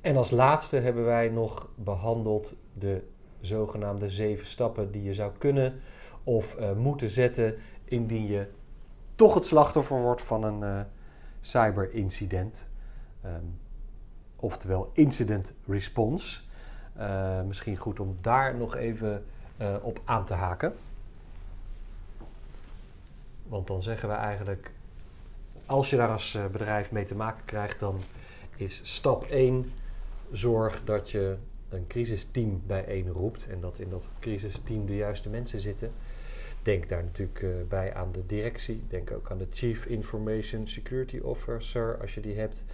En 0.00 0.16
als 0.16 0.30
laatste 0.30 0.76
hebben 0.76 1.04
wij 1.04 1.28
nog 1.28 1.68
behandeld 1.74 2.54
de 2.74 3.02
zogenaamde 3.40 4.10
zeven 4.10 4.46
stappen 4.46 4.90
die 4.90 5.02
je 5.02 5.14
zou 5.14 5.32
kunnen 5.38 5.80
of 6.24 6.58
uh, 6.58 6.72
moeten 6.72 7.08
zetten 7.08 7.54
indien 7.84 8.26
je 8.26 8.46
toch 9.14 9.34
het 9.34 9.44
slachtoffer 9.44 10.00
wordt 10.00 10.22
van 10.22 10.42
een 10.42 10.60
uh, 10.60 10.80
cyberincident. 11.40 12.68
Um, 13.24 13.58
oftewel 14.36 14.90
incident 14.92 15.54
response. 15.66 16.40
Uh, 16.98 17.42
misschien 17.42 17.76
goed 17.76 18.00
om 18.00 18.16
daar 18.20 18.56
nog 18.56 18.76
even 18.76 19.24
op 19.82 20.00
aan 20.04 20.24
te 20.24 20.34
haken. 20.34 20.72
Want 23.48 23.66
dan 23.66 23.82
zeggen 23.82 24.08
we 24.08 24.14
eigenlijk, 24.14 24.70
als 25.66 25.90
je 25.90 25.96
daar 25.96 26.08
als 26.08 26.38
bedrijf 26.52 26.92
mee 26.92 27.04
te 27.04 27.14
maken 27.14 27.44
krijgt, 27.44 27.80
dan 27.80 28.00
is 28.56 28.80
stap 28.84 29.24
1 29.24 29.72
zorg 30.32 30.84
dat 30.84 31.10
je 31.10 31.36
een 31.68 31.86
crisisteam 31.86 32.62
bijeen 32.66 33.08
roept 33.08 33.46
en 33.46 33.60
dat 33.60 33.78
in 33.78 33.90
dat 33.90 34.08
crisisteam 34.20 34.86
de 34.86 34.96
juiste 34.96 35.28
mensen 35.28 35.60
zitten 35.60 35.92
denk 36.68 36.88
daar 36.88 37.04
natuurlijk 37.04 37.42
eh, 37.42 37.50
bij 37.68 37.94
aan 37.94 38.12
de 38.12 38.26
directie. 38.26 38.82
Denk 38.88 39.10
ook 39.10 39.30
aan 39.30 39.38
de 39.38 39.46
Chief 39.50 39.84
Information 39.84 40.66
Security 40.66 41.18
Officer, 41.18 41.98
als 42.00 42.14
je 42.14 42.20
die 42.20 42.38
hebt. 42.38 42.64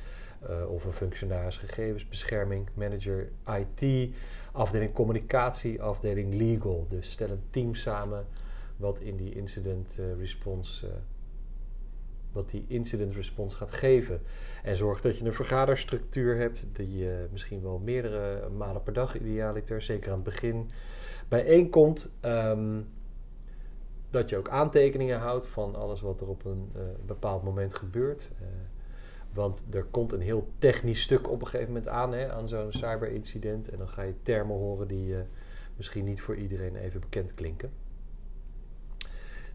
Uh, 0.51 0.71
of 0.71 0.85
een 0.85 0.93
functionaris 0.93 1.57
gegevensbescherming, 1.57 2.69
manager 2.75 3.29
IT, 3.59 4.11
afdeling 4.53 4.93
communicatie, 4.93 5.83
afdeling 5.83 6.35
legal. 6.35 6.87
Dus 6.89 7.11
stel 7.11 7.31
een 7.31 7.43
team 7.51 7.75
samen 7.75 8.27
wat 8.77 9.01
in 9.01 9.17
die 9.17 9.35
incident 9.35 9.97
uh, 10.01 10.19
response 10.19 10.91
wat 12.35 12.51
die 12.51 12.65
incident 12.69 13.15
response 13.15 13.57
gaat 13.57 13.71
geven. 13.71 14.21
En 14.63 14.77
zorg 14.77 15.01
dat 15.01 15.19
je 15.19 15.25
een 15.25 15.33
vergaderstructuur 15.33 16.37
hebt 16.37 16.65
die 16.73 16.97
je 16.97 17.29
misschien 17.33 17.63
wel 17.63 17.79
meerdere 17.79 18.49
malen 18.49 18.83
per 18.83 18.93
dag 18.93 19.17
idealiter, 19.17 19.83
zeker 19.83 20.11
aan 20.11 20.15
het 20.15 20.25
begin, 20.25 20.71
bijeenkomt. 21.29 22.11
Um, 22.23 22.89
dat 24.11 24.29
je 24.29 24.37
ook 24.37 24.49
aantekeningen 24.49 25.19
houdt 25.19 25.47
van 25.47 25.75
alles 25.75 26.01
wat 26.01 26.21
er 26.21 26.29
op 26.29 26.45
een 26.45 26.71
uh, 26.77 26.83
bepaald 27.07 27.43
moment 27.43 27.75
gebeurt. 27.75 28.31
Want 29.33 29.65
er 29.71 29.85
komt 29.85 30.13
een 30.13 30.21
heel 30.21 30.49
technisch 30.59 31.03
stuk 31.03 31.31
op 31.31 31.41
een 31.41 31.47
gegeven 31.47 31.73
moment 31.73 31.89
aan, 31.89 32.13
hè, 32.13 32.33
aan 32.33 32.49
zo'n 32.49 32.73
cyberincident. 32.73 33.69
En 33.69 33.79
dan 33.79 33.89
ga 33.89 34.03
je 34.03 34.15
termen 34.23 34.57
horen 34.57 34.89
die 34.89 35.15
misschien 35.77 36.05
niet 36.05 36.21
voor 36.21 36.37
iedereen 36.37 36.77
even 36.77 37.01
bekend 37.01 37.35
klinken. 37.35 37.71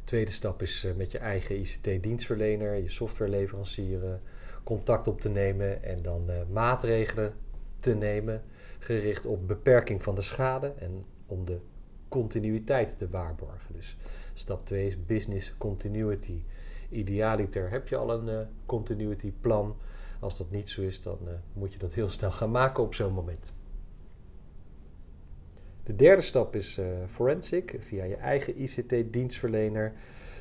Tweede 0.10 0.32
stap 0.32 0.62
is 0.62 0.88
met 0.96 1.12
je 1.12 1.18
eigen 1.18 1.60
ICT-dienstverlener, 1.60 2.76
je 2.76 2.90
softwareleverancier, 2.90 4.20
contact 4.64 5.08
op 5.08 5.22
te 5.22 5.30
nemen 5.30 5.84
en 5.84 6.02
dan 6.02 6.30
maatregelen 6.52 7.34
te 7.80 7.96
nemen 7.96 8.44
gericht 8.80 9.26
op 9.26 9.48
beperking 9.48 10.04
van 10.04 10.16
de 10.16 10.22
schade 10.22 10.74
en 10.80 11.06
om 11.26 11.46
de 11.46 11.60
continuïteit 12.08 12.98
te 12.98 13.10
waarborgen. 13.10 13.74
Dus 13.74 13.98
Stap 14.34 14.66
2 14.66 14.88
is 14.88 15.06
business 15.06 15.58
continuity. 15.58 16.44
Idealiter 16.90 17.70
heb 17.70 17.88
je 17.88 17.96
al 17.98 18.14
een 18.14 18.48
continuity 18.66 19.34
plan. 19.42 19.78
Als 20.20 20.38
dat 20.38 20.52
niet 20.52 20.70
zo 20.70 20.82
is, 20.82 21.02
dan 21.02 21.18
moet 21.54 21.74
je 21.74 21.80
dat 21.80 21.94
heel 21.94 22.10
snel 22.10 22.32
gaan 22.32 22.52
maken 22.52 22.84
op 22.84 22.94
zo'n 22.94 23.14
moment. 23.14 23.54
De 25.90 25.96
derde 25.96 26.22
stap 26.22 26.56
is 26.56 26.78
uh, 26.78 26.86
forensic, 27.08 27.76
via 27.80 28.04
je 28.04 28.16
eigen 28.16 28.62
ICT-dienstverlener. 28.62 29.94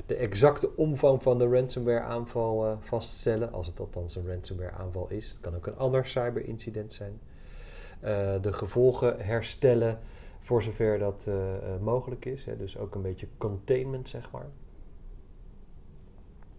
De 0.05 0.15
exacte 0.15 0.75
omvang 0.75 1.21
van 1.21 1.37
de 1.37 1.47
ransomware-aanval 1.47 2.77
vaststellen, 2.79 3.51
als 3.51 3.67
het 3.67 3.79
althans 3.79 4.15
een 4.15 4.27
ransomware-aanval 4.27 5.09
is. 5.09 5.29
Het 5.29 5.39
kan 5.39 5.55
ook 5.55 5.67
een 5.67 5.77
ander 5.77 6.05
cyberincident 6.05 6.93
zijn. 6.93 7.19
de 8.41 8.53
gevolgen 8.53 9.19
herstellen 9.19 9.99
voor 10.39 10.63
zover 10.63 10.99
dat 10.99 11.27
mogelijk 11.81 12.25
is. 12.25 12.45
Hè, 12.45 12.57
dus 12.57 12.77
ook 12.77 12.95
een 12.95 13.01
beetje 13.01 13.27
containment, 13.37 14.09
zeg 14.09 14.31
maar. 14.31 14.49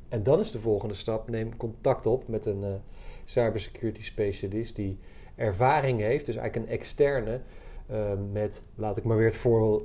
En 0.09 0.23
dan 0.23 0.41
is 0.41 0.51
de 0.51 0.61
volgende 0.61 0.95
stap: 0.95 1.29
neem 1.29 1.57
contact 1.57 2.07
op 2.07 2.29
met 2.29 2.47
een 2.47 2.81
cybersecurity 3.25 4.03
specialist 4.03 4.77
die 4.77 4.99
ervaring 5.35 6.01
heeft, 6.01 6.27
dus 6.27 6.37
eigenlijk 6.37 6.67
een 6.67 6.75
externe, 6.79 7.41
uh, 7.91 8.13
met, 8.33 8.63
laat 8.75 8.97
ik 8.97 9.05
maar 9.05 9.17
weer 9.17 9.27
het 9.27 9.37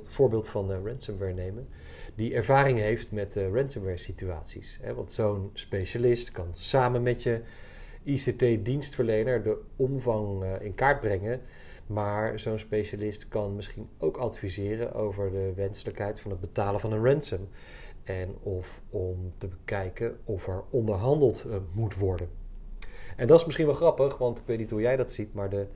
voorbeeld, 0.06 0.48
van 0.48 0.84
ransomware 0.84 1.32
nemen, 1.32 1.68
die 2.14 2.34
ervaring 2.34 2.78
heeft 2.78 3.12
met 3.12 3.34
ransomware 3.52 3.96
situaties. 3.96 4.78
Hè, 4.82 4.94
want 4.94 5.12
zo'n 5.12 5.50
specialist 5.52 6.30
kan 6.30 6.48
samen 6.52 7.02
met 7.02 7.22
je 7.22 7.40
ICT-dienstverlener 8.02 9.42
de 9.42 9.58
omvang 9.76 10.44
in 10.60 10.74
kaart 10.74 11.00
brengen 11.00 11.40
maar 11.86 12.40
zo'n 12.40 12.58
specialist 12.58 13.28
kan 13.28 13.56
misschien 13.56 13.88
ook 13.98 14.16
adviseren 14.16 14.94
over 14.94 15.30
de 15.30 15.52
wenselijkheid 15.54 16.20
van 16.20 16.30
het 16.30 16.40
betalen 16.40 16.80
van 16.80 16.92
een 16.92 17.04
ransom. 17.04 17.48
En 18.04 18.34
of 18.42 18.82
om 18.90 19.32
te 19.38 19.46
bekijken 19.46 20.18
of 20.24 20.46
er 20.46 20.62
onderhandeld 20.70 21.44
uh, 21.46 21.56
moet 21.72 21.98
worden. 21.98 22.28
En 23.16 23.26
dat 23.26 23.38
is 23.38 23.44
misschien 23.44 23.66
wel 23.66 23.74
grappig, 23.74 24.18
want 24.18 24.38
ik 24.38 24.46
weet 24.46 24.58
niet 24.58 24.70
hoe 24.70 24.80
jij 24.80 24.96
dat 24.96 25.12
ziet, 25.12 25.34
maar 25.34 25.50
de 25.50 25.66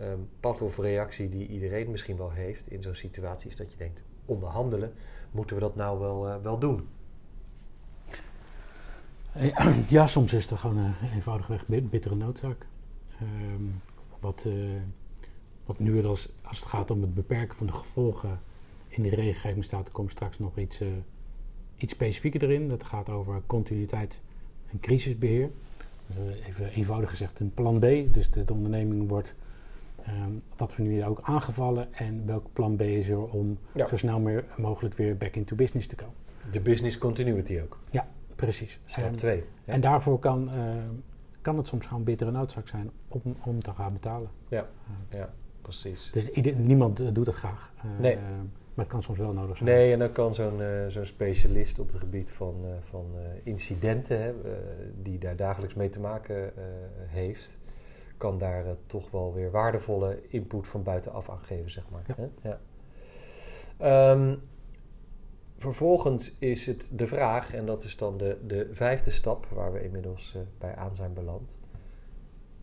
um, 0.00 0.28
of 0.40 0.78
reactie 0.78 1.28
die 1.28 1.48
iedereen 1.48 1.90
misschien 1.90 2.16
wel 2.16 2.30
heeft 2.30 2.70
in 2.70 2.82
zo'n 2.82 2.94
situatie 2.94 3.48
is 3.48 3.56
dat 3.56 3.72
je 3.72 3.78
denkt: 3.78 4.02
onderhandelen, 4.24 4.92
moeten 5.30 5.56
we 5.56 5.62
dat 5.62 5.76
nou 5.76 5.98
wel, 5.98 6.28
uh, 6.28 6.36
wel 6.42 6.58
doen? 6.58 6.88
Ja, 9.88 10.06
soms 10.06 10.32
is 10.32 10.50
het 10.50 10.58
gewoon 10.58 10.76
een 10.76 10.94
eenvoudigweg 11.14 11.66
bittere 11.66 12.14
noodzaak. 12.14 12.66
Um, 13.22 13.80
wat, 14.20 14.48
wat 15.64 15.78
nu 15.78 16.04
als, 16.04 16.28
als 16.42 16.60
het 16.60 16.68
gaat 16.68 16.90
om 16.90 17.00
het 17.00 17.14
beperken 17.14 17.56
van 17.56 17.66
de 17.66 17.72
gevolgen 17.72 18.40
in 18.88 19.02
de 19.02 19.08
regelgeving 19.08 19.64
staat, 19.64 19.86
er 19.86 19.92
komt 19.92 20.10
straks 20.10 20.38
nog 20.38 20.58
iets, 20.58 20.80
uh, 20.80 20.88
iets 21.76 21.92
specifieker 21.92 22.42
erin. 22.42 22.68
Dat 22.68 22.84
gaat 22.84 23.10
over 23.10 23.42
continuïteit 23.46 24.22
en 24.66 24.80
crisisbeheer. 24.80 25.50
Even 26.46 26.70
eenvoudig 26.70 27.10
gezegd 27.10 27.40
een 27.40 27.54
plan 27.54 27.78
B. 27.78 28.14
Dus 28.14 28.30
de 28.30 28.52
onderneming 28.52 29.08
wordt 29.08 29.34
um, 30.08 30.36
wat 30.56 30.72
voor 30.72 30.84
nu 30.84 31.04
ook 31.04 31.20
aangevallen. 31.22 31.94
En 31.94 32.26
welk 32.26 32.46
plan 32.52 32.76
B 32.76 32.80
is 32.80 33.08
er 33.08 33.30
om 33.30 33.58
ja. 33.74 33.86
zo 33.86 33.96
snel 33.96 34.20
meer 34.20 34.44
mogelijk 34.56 34.94
weer 34.94 35.16
back 35.16 35.36
into 35.36 35.56
business 35.56 35.86
te 35.86 35.96
komen. 35.96 36.14
De 36.50 36.60
business 36.60 36.98
continuity 36.98 37.60
ook. 37.62 37.78
Ja, 37.90 38.08
precies. 38.36 38.80
Stap 38.86 39.16
2. 39.16 39.44
Ja. 39.64 39.72
En 39.72 39.80
daarvoor 39.80 40.18
kan, 40.18 40.50
uh, 40.54 40.60
kan 41.40 41.56
het 41.56 41.66
soms 41.66 41.86
gewoon 41.86 42.04
bittere 42.04 42.30
noodzaak 42.30 42.68
zijn 42.68 42.90
om, 43.08 43.20
om 43.44 43.62
te 43.62 43.72
gaan 43.72 43.92
betalen. 43.92 44.30
Ja, 44.48 44.68
ja 45.10 45.30
precies. 45.62 46.10
Dus 46.12 46.30
niemand 46.56 47.00
uh, 47.00 47.08
doet 47.12 47.24
dat 47.24 47.34
graag. 47.34 47.72
Nee. 47.98 48.16
maar 48.16 48.84
het 48.84 48.88
kan 48.88 49.02
soms 49.02 49.18
wel 49.18 49.32
nodig 49.32 49.56
zijn. 49.56 49.70
Nee, 49.70 49.92
en 49.92 49.98
dan 49.98 50.12
kan 50.12 50.34
zo'n 50.34 50.60
uh, 50.60 50.86
zo'n 50.86 51.04
specialist 51.04 51.78
op 51.78 51.88
het 51.88 51.98
gebied 51.98 52.30
van, 52.30 52.54
van 52.80 53.04
incidenten, 53.42 54.22
hè, 54.22 54.32
die 55.02 55.18
daar 55.18 55.36
dagelijks 55.36 55.74
mee 55.74 55.88
te 55.88 56.00
maken 56.00 56.52
heeft, 57.06 57.56
kan 58.16 58.38
daar 58.38 58.64
toch 58.86 59.10
wel 59.10 59.34
weer 59.34 59.50
waardevolle 59.50 60.26
input 60.26 60.68
van 60.68 60.82
buitenaf 60.82 61.30
aan 61.30 61.44
geven, 61.44 61.70
zeg 61.70 61.90
maar. 61.90 62.04
Ja. 62.06 62.14
Hè? 62.16 62.58
Ja. 63.78 64.12
Um, 64.12 64.42
vervolgens 65.58 66.38
is 66.38 66.66
het 66.66 66.88
de 66.92 67.06
vraag, 67.06 67.54
en 67.54 67.66
dat 67.66 67.84
is 67.84 67.96
dan 67.96 68.16
de, 68.16 68.38
de 68.46 68.68
vijfde 68.72 69.10
stap 69.10 69.46
waar 69.46 69.72
we 69.72 69.84
inmiddels 69.84 70.36
bij 70.58 70.74
aan 70.74 70.94
zijn 70.94 71.12
beland 71.12 71.54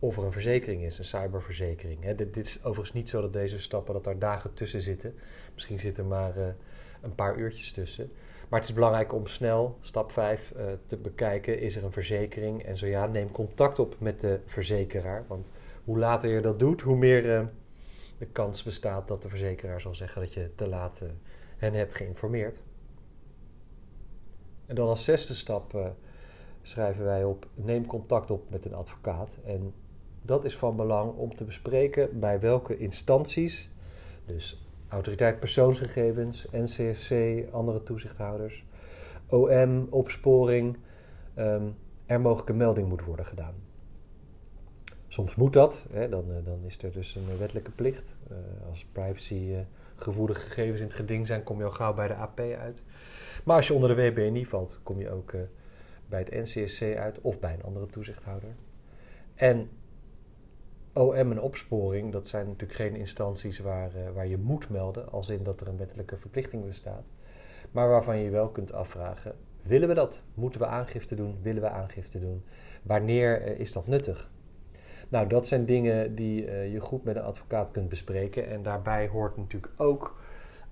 of 0.04 0.16
er 0.16 0.24
een 0.24 0.32
verzekering 0.32 0.82
is, 0.82 0.98
een 0.98 1.04
cyberverzekering. 1.04 2.02
Hè. 2.02 2.14
Dit, 2.14 2.34
dit, 2.34 2.46
is 2.46 2.58
overigens 2.58 2.92
niet 2.92 3.08
zo 3.08 3.20
dat 3.20 3.32
deze 3.32 3.58
stappen, 3.58 3.94
dat 3.94 4.04
daar 4.04 4.18
dagen 4.18 4.54
tussen 4.54 4.80
zitten. 4.80 5.14
Misschien 5.54 5.78
zitten 5.78 6.02
er 6.02 6.08
maar 6.08 6.38
uh, 6.38 6.46
een 7.02 7.14
paar 7.14 7.36
uurtjes 7.36 7.72
tussen. 7.72 8.12
Maar 8.48 8.60
het 8.60 8.68
is 8.68 8.74
belangrijk 8.74 9.12
om 9.12 9.26
snel, 9.26 9.78
stap 9.80 10.12
5, 10.12 10.52
uh, 10.56 10.64
te 10.86 10.96
bekijken, 10.96 11.60
is 11.60 11.76
er 11.76 11.84
een 11.84 11.92
verzekering? 11.92 12.62
En 12.62 12.76
zo 12.76 12.86
ja, 12.86 13.06
neem 13.06 13.30
contact 13.30 13.78
op 13.78 13.96
met 13.98 14.20
de 14.20 14.40
verzekeraar. 14.46 15.24
Want 15.28 15.50
hoe 15.84 15.98
later 15.98 16.30
je 16.30 16.40
dat 16.40 16.58
doet, 16.58 16.80
hoe 16.80 16.96
meer 16.96 17.24
uh, 17.24 17.46
de 18.18 18.26
kans 18.26 18.62
bestaat 18.62 19.08
dat 19.08 19.22
de 19.22 19.28
verzekeraar 19.28 19.80
zal 19.80 19.94
zeggen 19.94 20.20
dat 20.20 20.32
je 20.32 20.50
te 20.54 20.68
laat 20.68 21.02
hen 21.56 21.74
hebt 21.74 21.94
geïnformeerd. 21.94 22.60
En 24.66 24.74
dan 24.74 24.88
als 24.88 25.04
zesde 25.04 25.34
stap 25.34 25.94
schrijven 26.62 27.04
wij 27.04 27.24
op: 27.24 27.46
neem 27.54 27.86
contact 27.86 28.30
op 28.30 28.50
met 28.50 28.64
een 28.64 28.74
advocaat. 28.74 29.38
En 29.44 29.74
dat 30.22 30.44
is 30.44 30.56
van 30.56 30.76
belang 30.76 31.14
om 31.16 31.34
te 31.34 31.44
bespreken 31.44 32.20
bij 32.20 32.40
welke 32.40 32.76
instanties, 32.76 33.70
dus 34.26 34.63
Autoriteit 34.94 35.40
Persoonsgegevens, 35.40 36.46
NCSC, 36.50 37.12
andere 37.52 37.82
toezichthouders, 37.82 38.64
OM, 39.28 39.86
opsporing, 39.90 40.76
um, 41.36 41.76
er 42.06 42.20
mogelijk 42.20 42.48
een 42.48 42.56
melding 42.56 42.88
moet 42.88 43.04
worden 43.04 43.26
gedaan. 43.26 43.54
Soms 45.08 45.34
moet 45.34 45.52
dat, 45.52 45.86
hè, 45.90 46.08
dan, 46.08 46.30
uh, 46.30 46.44
dan 46.44 46.64
is 46.64 46.82
er 46.82 46.92
dus 46.92 47.14
een 47.14 47.38
wettelijke 47.38 47.70
plicht. 47.70 48.16
Uh, 48.30 48.36
als 48.68 48.86
privacygevoelige 48.92 50.40
uh, 50.40 50.46
gegevens 50.46 50.80
in 50.80 50.86
het 50.86 50.96
geding 50.96 51.26
zijn, 51.26 51.42
kom 51.42 51.58
je 51.58 51.64
al 51.64 51.70
gauw 51.70 51.94
bij 51.94 52.08
de 52.08 52.14
AP 52.14 52.40
uit. 52.40 52.82
Maar 53.44 53.56
als 53.56 53.66
je 53.66 53.74
onder 53.74 53.96
de 53.96 54.02
WBNI 54.02 54.46
valt, 54.46 54.80
kom 54.82 55.00
je 55.00 55.10
ook 55.10 55.32
bij 56.08 56.18
het 56.18 56.30
NCSC 56.30 56.82
uit 56.82 57.20
of 57.20 57.40
bij 57.40 57.54
een 57.54 57.62
andere 57.62 57.86
toezichthouder. 57.86 58.54
En 59.34 59.70
OM 60.94 61.30
en 61.30 61.40
opsporing, 61.40 62.12
dat 62.12 62.28
zijn 62.28 62.46
natuurlijk 62.46 62.78
geen 62.78 62.96
instanties 62.96 63.58
waar, 63.58 63.90
uh, 63.96 64.10
waar 64.14 64.26
je 64.26 64.38
moet 64.38 64.70
melden, 64.70 65.10
als 65.10 65.28
in 65.28 65.42
dat 65.42 65.60
er 65.60 65.68
een 65.68 65.76
wettelijke 65.76 66.16
verplichting 66.16 66.64
bestaat. 66.64 67.12
Maar 67.70 67.88
waarvan 67.88 68.18
je 68.18 68.30
wel 68.30 68.48
kunt 68.48 68.72
afvragen: 68.72 69.34
willen 69.62 69.88
we 69.88 69.94
dat? 69.94 70.22
Moeten 70.34 70.60
we 70.60 70.66
aangifte 70.66 71.14
doen? 71.14 71.38
Willen 71.42 71.62
we 71.62 71.68
aangifte 71.68 72.20
doen? 72.20 72.44
Wanneer 72.82 73.48
uh, 73.48 73.60
is 73.60 73.72
dat 73.72 73.86
nuttig? 73.86 74.30
Nou, 75.08 75.26
dat 75.26 75.46
zijn 75.46 75.66
dingen 75.66 76.14
die 76.14 76.46
uh, 76.46 76.72
je 76.72 76.80
goed 76.80 77.04
met 77.04 77.16
een 77.16 77.22
advocaat 77.22 77.70
kunt 77.70 77.88
bespreken. 77.88 78.48
En 78.48 78.62
daarbij 78.62 79.08
hoort 79.08 79.36
natuurlijk 79.36 79.72
ook 79.76 80.16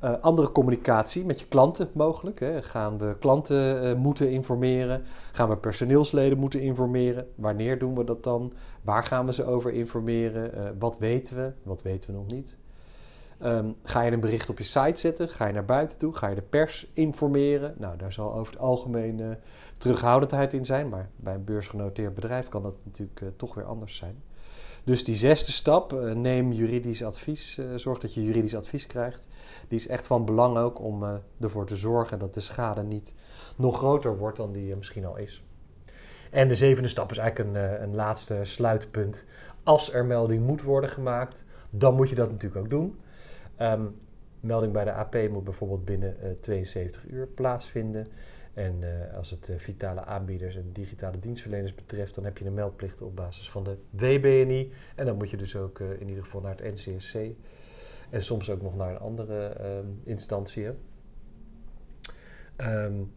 uh, 0.05 0.21
andere 0.21 0.53
communicatie 0.53 1.25
met 1.25 1.41
je 1.41 1.47
klanten 1.47 1.89
mogelijk. 1.95 2.41
Hè. 2.41 2.63
Gaan 2.63 2.99
we 2.99 3.17
klanten 3.19 3.85
uh, 3.85 3.95
moeten 3.95 4.31
informeren? 4.31 5.03
Gaan 5.33 5.49
we 5.49 5.57
personeelsleden 5.57 6.39
moeten 6.39 6.61
informeren? 6.61 7.29
Wanneer 7.35 7.79
doen 7.79 7.95
we 7.95 8.05
dat 8.05 8.25
dan? 8.25 8.53
Waar 8.83 9.05
gaan 9.05 9.27
we 9.27 9.33
ze 9.33 9.45
over 9.45 9.73
informeren? 9.73 10.55
Uh, 10.55 10.71
wat 10.79 10.99
weten 10.99 11.37
we? 11.37 11.53
Wat 11.63 11.83
weten 11.83 12.11
we 12.11 12.17
nog 12.17 12.27
niet? 12.27 12.57
Ehm, 13.39 13.71
ga 13.83 14.03
je 14.03 14.11
een 14.11 14.21
bericht 14.21 14.51
op 14.51 14.59
je 14.59 14.65
site 14.65 15.01
zetten? 15.01 15.29
Ga 15.29 15.47
je 15.47 15.53
naar 15.53 15.65
buiten 15.65 15.99
toe? 15.99 16.15
Ga 16.15 16.29
je 16.29 16.35
de 16.35 16.43
pers 16.43 16.91
informeren? 16.93 17.75
Nou, 17.79 17.97
daar 17.97 18.13
zal 18.13 18.35
over 18.35 18.53
het 18.53 18.63
algemeen 18.63 19.37
terughoudendheid 19.79 20.53
in 20.53 20.65
zijn. 20.65 20.89
Maar 20.89 21.11
bij 21.17 21.35
een 21.35 21.45
beursgenoteerd 21.45 22.15
bedrijf 22.15 22.49
kan 22.49 22.63
dat 22.63 22.81
natuurlijk 22.85 23.39
toch 23.39 23.55
weer 23.55 23.65
anders 23.65 23.97
zijn. 23.97 24.23
Dus 24.85 25.05
die 25.05 25.17
zesde 25.17 25.53
stap, 25.53 25.93
uh, 25.93 26.13
neem 26.13 26.53
juridisch 26.53 27.05
advies. 27.05 27.61
zorg 27.77 27.99
dat 27.99 28.15
je 28.15 28.25
juridisch 28.25 28.57
advies 28.57 28.87
krijgt. 28.87 29.29
Die 29.69 29.79
is 29.79 29.89
echt 29.89 30.07
van 30.07 30.25
belang 30.25 30.57
ook 30.57 30.81
om 30.81 31.21
ervoor 31.41 31.67
te 31.67 31.77
zorgen 31.77 32.19
dat 32.19 32.35
de 32.35 32.41
schade 32.41 32.83
niet 32.83 33.15
nog 33.57 33.77
groter 33.77 34.19
wordt 34.19 34.37
dan 34.37 34.53
die 34.53 34.77
misschien 34.77 35.07
al 35.07 35.17
is. 35.17 35.43
En 36.31 36.49
de 36.49 36.57
zevende 36.57 36.89
stap 36.89 37.11
is 37.11 37.19
eigenlijk 37.19 37.57
een, 37.57 37.83
een 37.83 37.95
laatste 37.95 38.41
sluitpunt. 38.43 39.25
Als 39.63 39.93
er 39.93 40.05
melding 40.05 40.47
moet 40.47 40.63
worden 40.63 40.91
gemaakt, 40.91 41.45
dan 41.71 41.95
moet 41.95 42.09
je 42.09 42.15
dat 42.15 42.31
natuurlijk 42.31 42.65
ook 42.65 42.71
doen. 42.71 43.01
Um, 43.61 43.95
melding 44.43 44.73
bij 44.73 44.85
de 44.85 44.93
AP 44.93 45.17
moet 45.31 45.45
bijvoorbeeld 45.45 45.85
binnen 45.85 46.17
uh, 46.21 46.31
eh, 46.31 46.37
72 46.37 47.05
uur 47.07 47.27
plaatsvinden. 47.27 48.07
En 48.55 48.83
uh, 48.83 49.17
als 49.17 49.31
het 49.31 49.49
uh, 49.49 49.59
vitale 49.59 50.05
aanbieders 50.05 50.57
en 50.57 50.73
digitale 50.73 51.19
dienstverleners 51.19 51.75
betreft, 51.75 52.15
dan 52.15 52.25
heb 52.25 52.39
je 52.39 52.45
een 52.45 52.55
meldplicht 52.55 53.03
op 53.03 53.17
basis 53.17 53.51
van 53.51 53.65
de 53.65 53.77
WBNI. 53.91 54.73
En 54.97 55.07
dan 55.07 55.17
moet 55.17 55.31
je 55.31 55.37
dus 55.37 55.57
ook 55.57 55.81
in 55.81 56.09
ieder 56.09 56.25
geval 56.25 56.41
naar 56.41 56.57
het 56.57 56.75
NCSC. 56.75 57.17
En 58.11 58.23
soms 58.23 58.51
ook 58.51 58.63
nog 58.63 58.77
naar 58.77 58.91
een 58.91 58.99
andere 58.99 59.67
um, 59.79 60.01
instantie. 60.05 60.67
Um, 62.57 63.13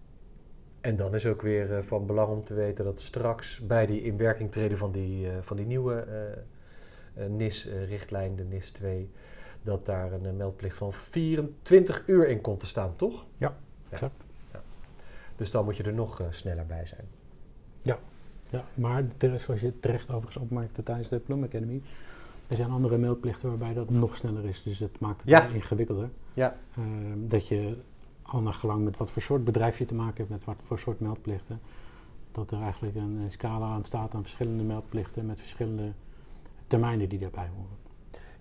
en 0.82 0.96
dan 0.96 1.16
is 1.16 1.26
ook 1.26 1.42
weer 1.42 1.84
van 1.84 2.06
belang 2.06 2.30
om 2.30 2.44
te 2.44 2.54
weten 2.54 2.86
dat 2.86 3.00
straks 3.00 3.60
bij 3.60 3.86
die 3.86 4.02
inwerking 4.02 4.52
treden 4.52 4.78
van 4.78 4.92
die, 4.92 5.28
van 5.42 5.58
die 5.58 5.66
nieuwe 5.66 6.08
NIS-richtlijn, 7.16 8.36
de 8.36 8.44
NIS 8.44 8.72
2 8.72 9.10
dat 9.66 9.86
daar 9.86 10.12
een 10.12 10.26
eh, 10.26 10.34
meldplicht 10.34 10.78
van 10.78 10.94
24 10.94 12.04
uur 12.06 12.28
in 12.28 12.42
komt 12.42 12.60
te 12.60 12.68
staan, 12.68 12.96
toch? 12.96 13.26
Ja, 13.38 13.58
exact. 13.90 14.25
Dus 15.36 15.52
dan 15.52 15.66
moet 15.66 15.78
je 15.78 15.84
er 15.84 15.94
nog 15.94 16.22
uh, 16.22 16.28
sneller 16.30 16.66
bij 16.66 16.86
zijn. 16.86 17.06
Ja, 17.82 18.00
ja 18.50 18.66
maar 18.74 19.04
zoals 19.38 19.62
je 19.62 19.80
terecht 19.80 20.10
overigens 20.10 20.44
opmerkte 20.44 20.84
tijdens 20.84 21.10
de 21.10 21.20
Plum 21.20 21.44
Academy, 21.44 21.82
er 22.48 22.56
zijn 22.56 22.72
andere 22.72 22.98
meldplichten 22.98 23.50
waarbij 23.50 23.74
dat 23.74 23.90
nog 23.90 24.16
sneller 24.16 24.46
is. 24.46 24.64
Dus 24.64 24.80
het 24.80 25.00
maakt 25.00 25.22
het 25.22 25.30
ja. 25.30 25.48
ingewikkelder. 25.48 26.10
Ja. 26.34 26.58
Uh, 26.80 26.86
dat 27.18 27.48
je 27.48 27.78
al 28.22 28.42
naar 28.42 28.54
gelang 28.54 28.84
met 28.84 28.98
wat 28.98 29.12
voor 29.12 29.22
soort 29.22 29.44
bedrijf 29.44 29.78
je 29.78 29.86
te 29.86 29.96
maken 29.96 30.18
hebt, 30.18 30.30
met 30.30 30.44
wat 30.44 30.56
voor 30.64 30.80
soort 30.80 31.00
meldplichten, 31.00 31.60
dat 32.32 32.52
er 32.52 32.62
eigenlijk 32.62 32.96
een 32.96 33.26
scala 33.28 33.66
aan 33.66 33.86
staat 33.86 34.14
aan 34.14 34.22
verschillende 34.22 34.64
meldplichten 34.64 35.26
met 35.26 35.40
verschillende 35.40 35.92
termijnen 36.68 37.10
die 37.10 37.20
daarbij 37.20 37.50
horen. 37.56 37.85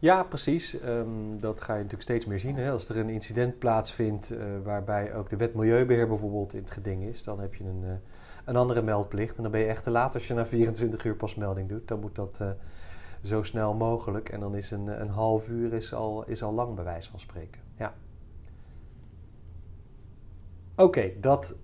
Ja, 0.04 0.22
precies. 0.22 0.80
Ehm, 0.80 1.36
dat 1.36 1.60
ga 1.60 1.72
je 1.72 1.76
natuurlijk 1.76 2.02
steeds 2.02 2.26
meer 2.26 2.40
zien. 2.40 2.56
Hè. 2.56 2.70
Als 2.70 2.88
er 2.88 2.98
een 2.98 3.08
incident 3.08 3.58
plaatsvindt 3.58 4.30
uh, 4.30 4.38
waarbij 4.64 5.14
ook 5.14 5.28
de 5.28 5.36
wet 5.36 5.54
milieubeheer 5.54 6.08
bijvoorbeeld 6.08 6.52
in 6.52 6.60
het 6.60 6.70
geding 6.70 7.02
is, 7.02 7.22
dan 7.22 7.40
heb 7.40 7.54
je 7.54 7.64
een, 7.64 7.82
uh, 7.84 7.92
een 8.44 8.56
andere 8.56 8.82
meldplicht. 8.82 9.36
En 9.36 9.42
dan 9.42 9.52
ben 9.52 9.60
je 9.60 9.66
echt 9.66 9.82
te 9.82 9.90
laat 9.90 10.14
als 10.14 10.26
je 10.26 10.34
na 10.34 10.46
24 10.46 11.04
uur 11.04 11.16
pas 11.16 11.34
melding 11.34 11.68
doet. 11.68 11.88
Dan 11.88 12.00
moet 12.00 12.14
dat 12.14 12.38
uh, 12.42 12.50
zo 13.22 13.42
snel 13.42 13.74
mogelijk. 13.74 14.28
En 14.28 14.40
dan 14.40 14.54
is 14.54 14.70
een, 14.70 15.00
een 15.00 15.08
half 15.08 15.48
uur 15.48 15.72
is 15.72 15.94
al, 15.94 16.26
is 16.26 16.42
al 16.42 16.52
lang 16.52 16.74
bij 16.74 16.84
wijze 16.84 17.10
van 17.10 17.20
spreken. 17.20 17.60
Ja. 17.76 17.94
Oké, 20.76 21.12
dat 21.20 21.56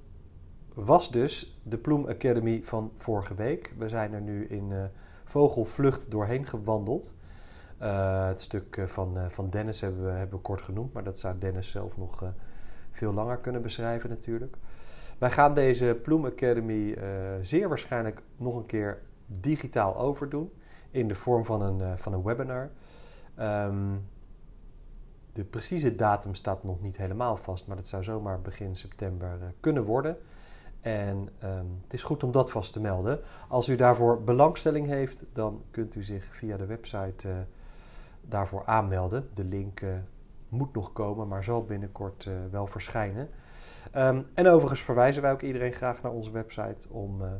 was 0.74 1.10
dus 1.10 1.60
de 1.62 1.78
Ploem 1.78 2.08
Academy 2.08 2.60
van 2.62 2.92
vorige 2.96 3.34
week. 3.34 3.74
We 3.78 3.88
zijn 3.88 4.12
er 4.12 4.22
nu 4.22 4.46
in 4.46 4.90
vogelvlucht 5.24 6.10
doorheen 6.10 6.46
gewandeld. 6.46 7.14
Uh, 7.82 8.26
het 8.26 8.40
stuk 8.40 8.76
eh, 8.76 8.86
van, 8.86 9.18
uh, 9.18 9.28
van 9.28 9.50
Dennis 9.50 9.80
hebben 9.80 10.04
we, 10.04 10.10
hebben 10.10 10.40
kort 10.40 10.62
genoemd, 10.62 10.92
maar 10.92 11.04
dat 11.04 11.18
zou 11.18 11.38
Dennis 11.38 11.70
zelf 11.70 11.96
nog 11.96 12.32
veel 12.90 13.12
langer 13.12 13.36
kunnen 13.36 13.62
beschrijven 13.62 14.10
natuurlijk. 14.10 14.56
Wij 15.18 15.30
gaan 15.30 15.54
deze 15.54 15.98
Ploem 16.02 16.24
Academy 16.24 16.98
zeer 17.42 17.68
waarschijnlijk 17.68 18.22
nog 18.36 18.56
een 18.56 18.66
keer 18.66 19.02
digitaal 19.26 19.96
overdoen 19.96 20.52
in 20.90 21.08
de 21.08 21.14
vorm 21.14 21.44
van 21.44 21.62
een, 21.62 21.98
van 21.98 22.12
een 22.12 22.22
webinar. 22.22 22.70
Um, 23.40 24.08
de 25.32 25.44
precieze 25.44 25.94
datum 25.94 26.34
staat 26.34 26.64
nog 26.64 26.80
niet 26.80 26.96
helemaal 26.96 27.36
vast, 27.36 27.66
maar 27.66 27.76
dat 27.76 27.88
zou 27.88 28.02
zomaar 28.02 28.40
begin 28.40 28.76
september 28.76 29.38
kunnen 29.60 29.84
worden. 29.84 30.18
En 30.80 31.28
um, 31.44 31.80
het 31.82 31.92
is 31.92 32.02
goed 32.02 32.22
om 32.22 32.32
dat 32.32 32.50
vast 32.50 32.72
te 32.72 32.80
melden. 32.80 33.20
Als 33.48 33.68
u 33.68 33.76
daarvoor 33.76 34.22
belangstelling 34.22 34.86
heeft, 34.86 35.24
dan 35.32 35.62
kunt 35.70 35.94
u 35.94 36.02
zich 36.02 36.28
via 36.30 36.56
de 36.56 36.66
website 36.66 37.46
daarvoor 38.30 38.64
aanmelden. 38.64 39.24
De 39.34 39.44
link 39.44 39.80
uh, 39.80 39.94
moet 40.48 40.74
nog 40.74 40.92
komen, 40.92 41.28
maar 41.28 41.44
zal 41.44 41.64
binnenkort 41.64 42.24
uh, 42.24 42.34
wel 42.50 42.66
verschijnen. 42.66 43.28
Um, 43.96 44.26
en 44.34 44.46
overigens 44.46 44.80
verwijzen 44.80 45.22
wij 45.22 45.32
ook 45.32 45.42
iedereen 45.42 45.72
graag 45.72 46.02
naar 46.02 46.12
onze 46.12 46.30
website 46.30 46.88
om 46.88 47.22
uh, 47.22 47.32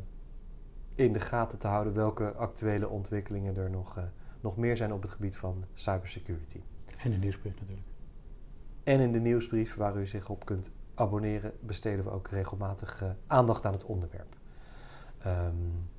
in 0.95 1.13
de 1.13 1.19
gaten 1.19 1.59
te 1.59 1.67
houden 1.67 1.93
welke 1.93 2.33
actuele 2.33 2.89
ontwikkelingen 2.89 3.57
er 3.57 3.69
nog, 3.69 3.99
nog 4.41 4.57
meer 4.57 4.77
zijn 4.77 4.93
op 4.93 5.01
het 5.01 5.11
gebied 5.11 5.37
van 5.37 5.65
cybersecurity. 5.73 6.61
En 7.03 7.11
de 7.11 7.17
nieuwsbrief 7.17 7.59
natuurlijk. 7.59 7.87
En 8.83 8.99
in 8.99 9.11
de 9.11 9.19
nieuwsbrief 9.19 9.75
waar 9.75 9.97
u 9.97 10.07
zich 10.07 10.29
op 10.29 10.45
kunt 10.45 10.71
abonneren, 10.95 11.53
besteden 11.59 12.05
we 12.05 12.11
ook 12.11 12.27
regelmatig 12.27 13.03
aandacht 13.27 13.65
aan 13.65 13.73
het 13.73 13.85
onderwerp. 13.85 14.35
Um, 15.25 15.89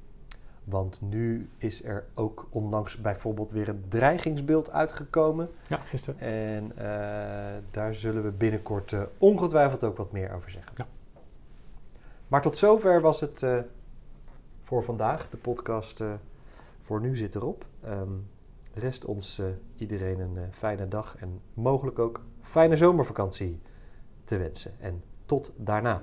want 0.65 1.01
nu 1.01 1.51
is 1.57 1.85
er 1.85 2.05
ook 2.15 2.47
onlangs 2.51 2.97
bijvoorbeeld 2.97 3.51
weer 3.51 3.69
een 3.69 3.85
dreigingsbeeld 3.89 4.71
uitgekomen. 4.71 5.51
Ja, 5.69 5.77
gisteren. 5.77 6.21
En 6.21 6.73
uh, 6.79 7.63
daar 7.71 7.95
zullen 7.95 8.23
we 8.23 8.31
binnenkort 8.31 8.93
uh, 8.93 9.03
ongetwijfeld 9.19 9.85
ook 9.85 9.97
wat 9.97 10.13
meer 10.13 10.35
over 10.35 10.51
zeggen. 10.51 10.73
Ja. 10.77 10.87
Maar 12.29 12.43
tot 12.43 12.59
zover 12.59 13.01
was 13.01 13.21
het 13.21 13.43
uh, 13.43 13.61
voor 14.63 14.85
vandaag. 14.85 15.29
De 15.29 15.37
podcast 15.37 16.03
voor 16.83 17.01
nu 17.01 17.17
zit 17.17 17.35
erop. 17.35 17.65
Um, 17.87 18.29
rest 18.75 19.05
ons 19.05 19.43
iedereen 19.77 20.21
een 20.21 20.39
fijne 20.53 20.89
dag 20.89 21.17
en 21.17 21.41
mogelijk 21.55 21.99
ook 21.99 22.21
fijne 22.41 22.77
zomervakantie 22.77 23.61
te 24.25 24.39
wensen. 24.39 24.73
En 24.81 25.03
tot 25.27 25.53
daarna. 25.57 26.03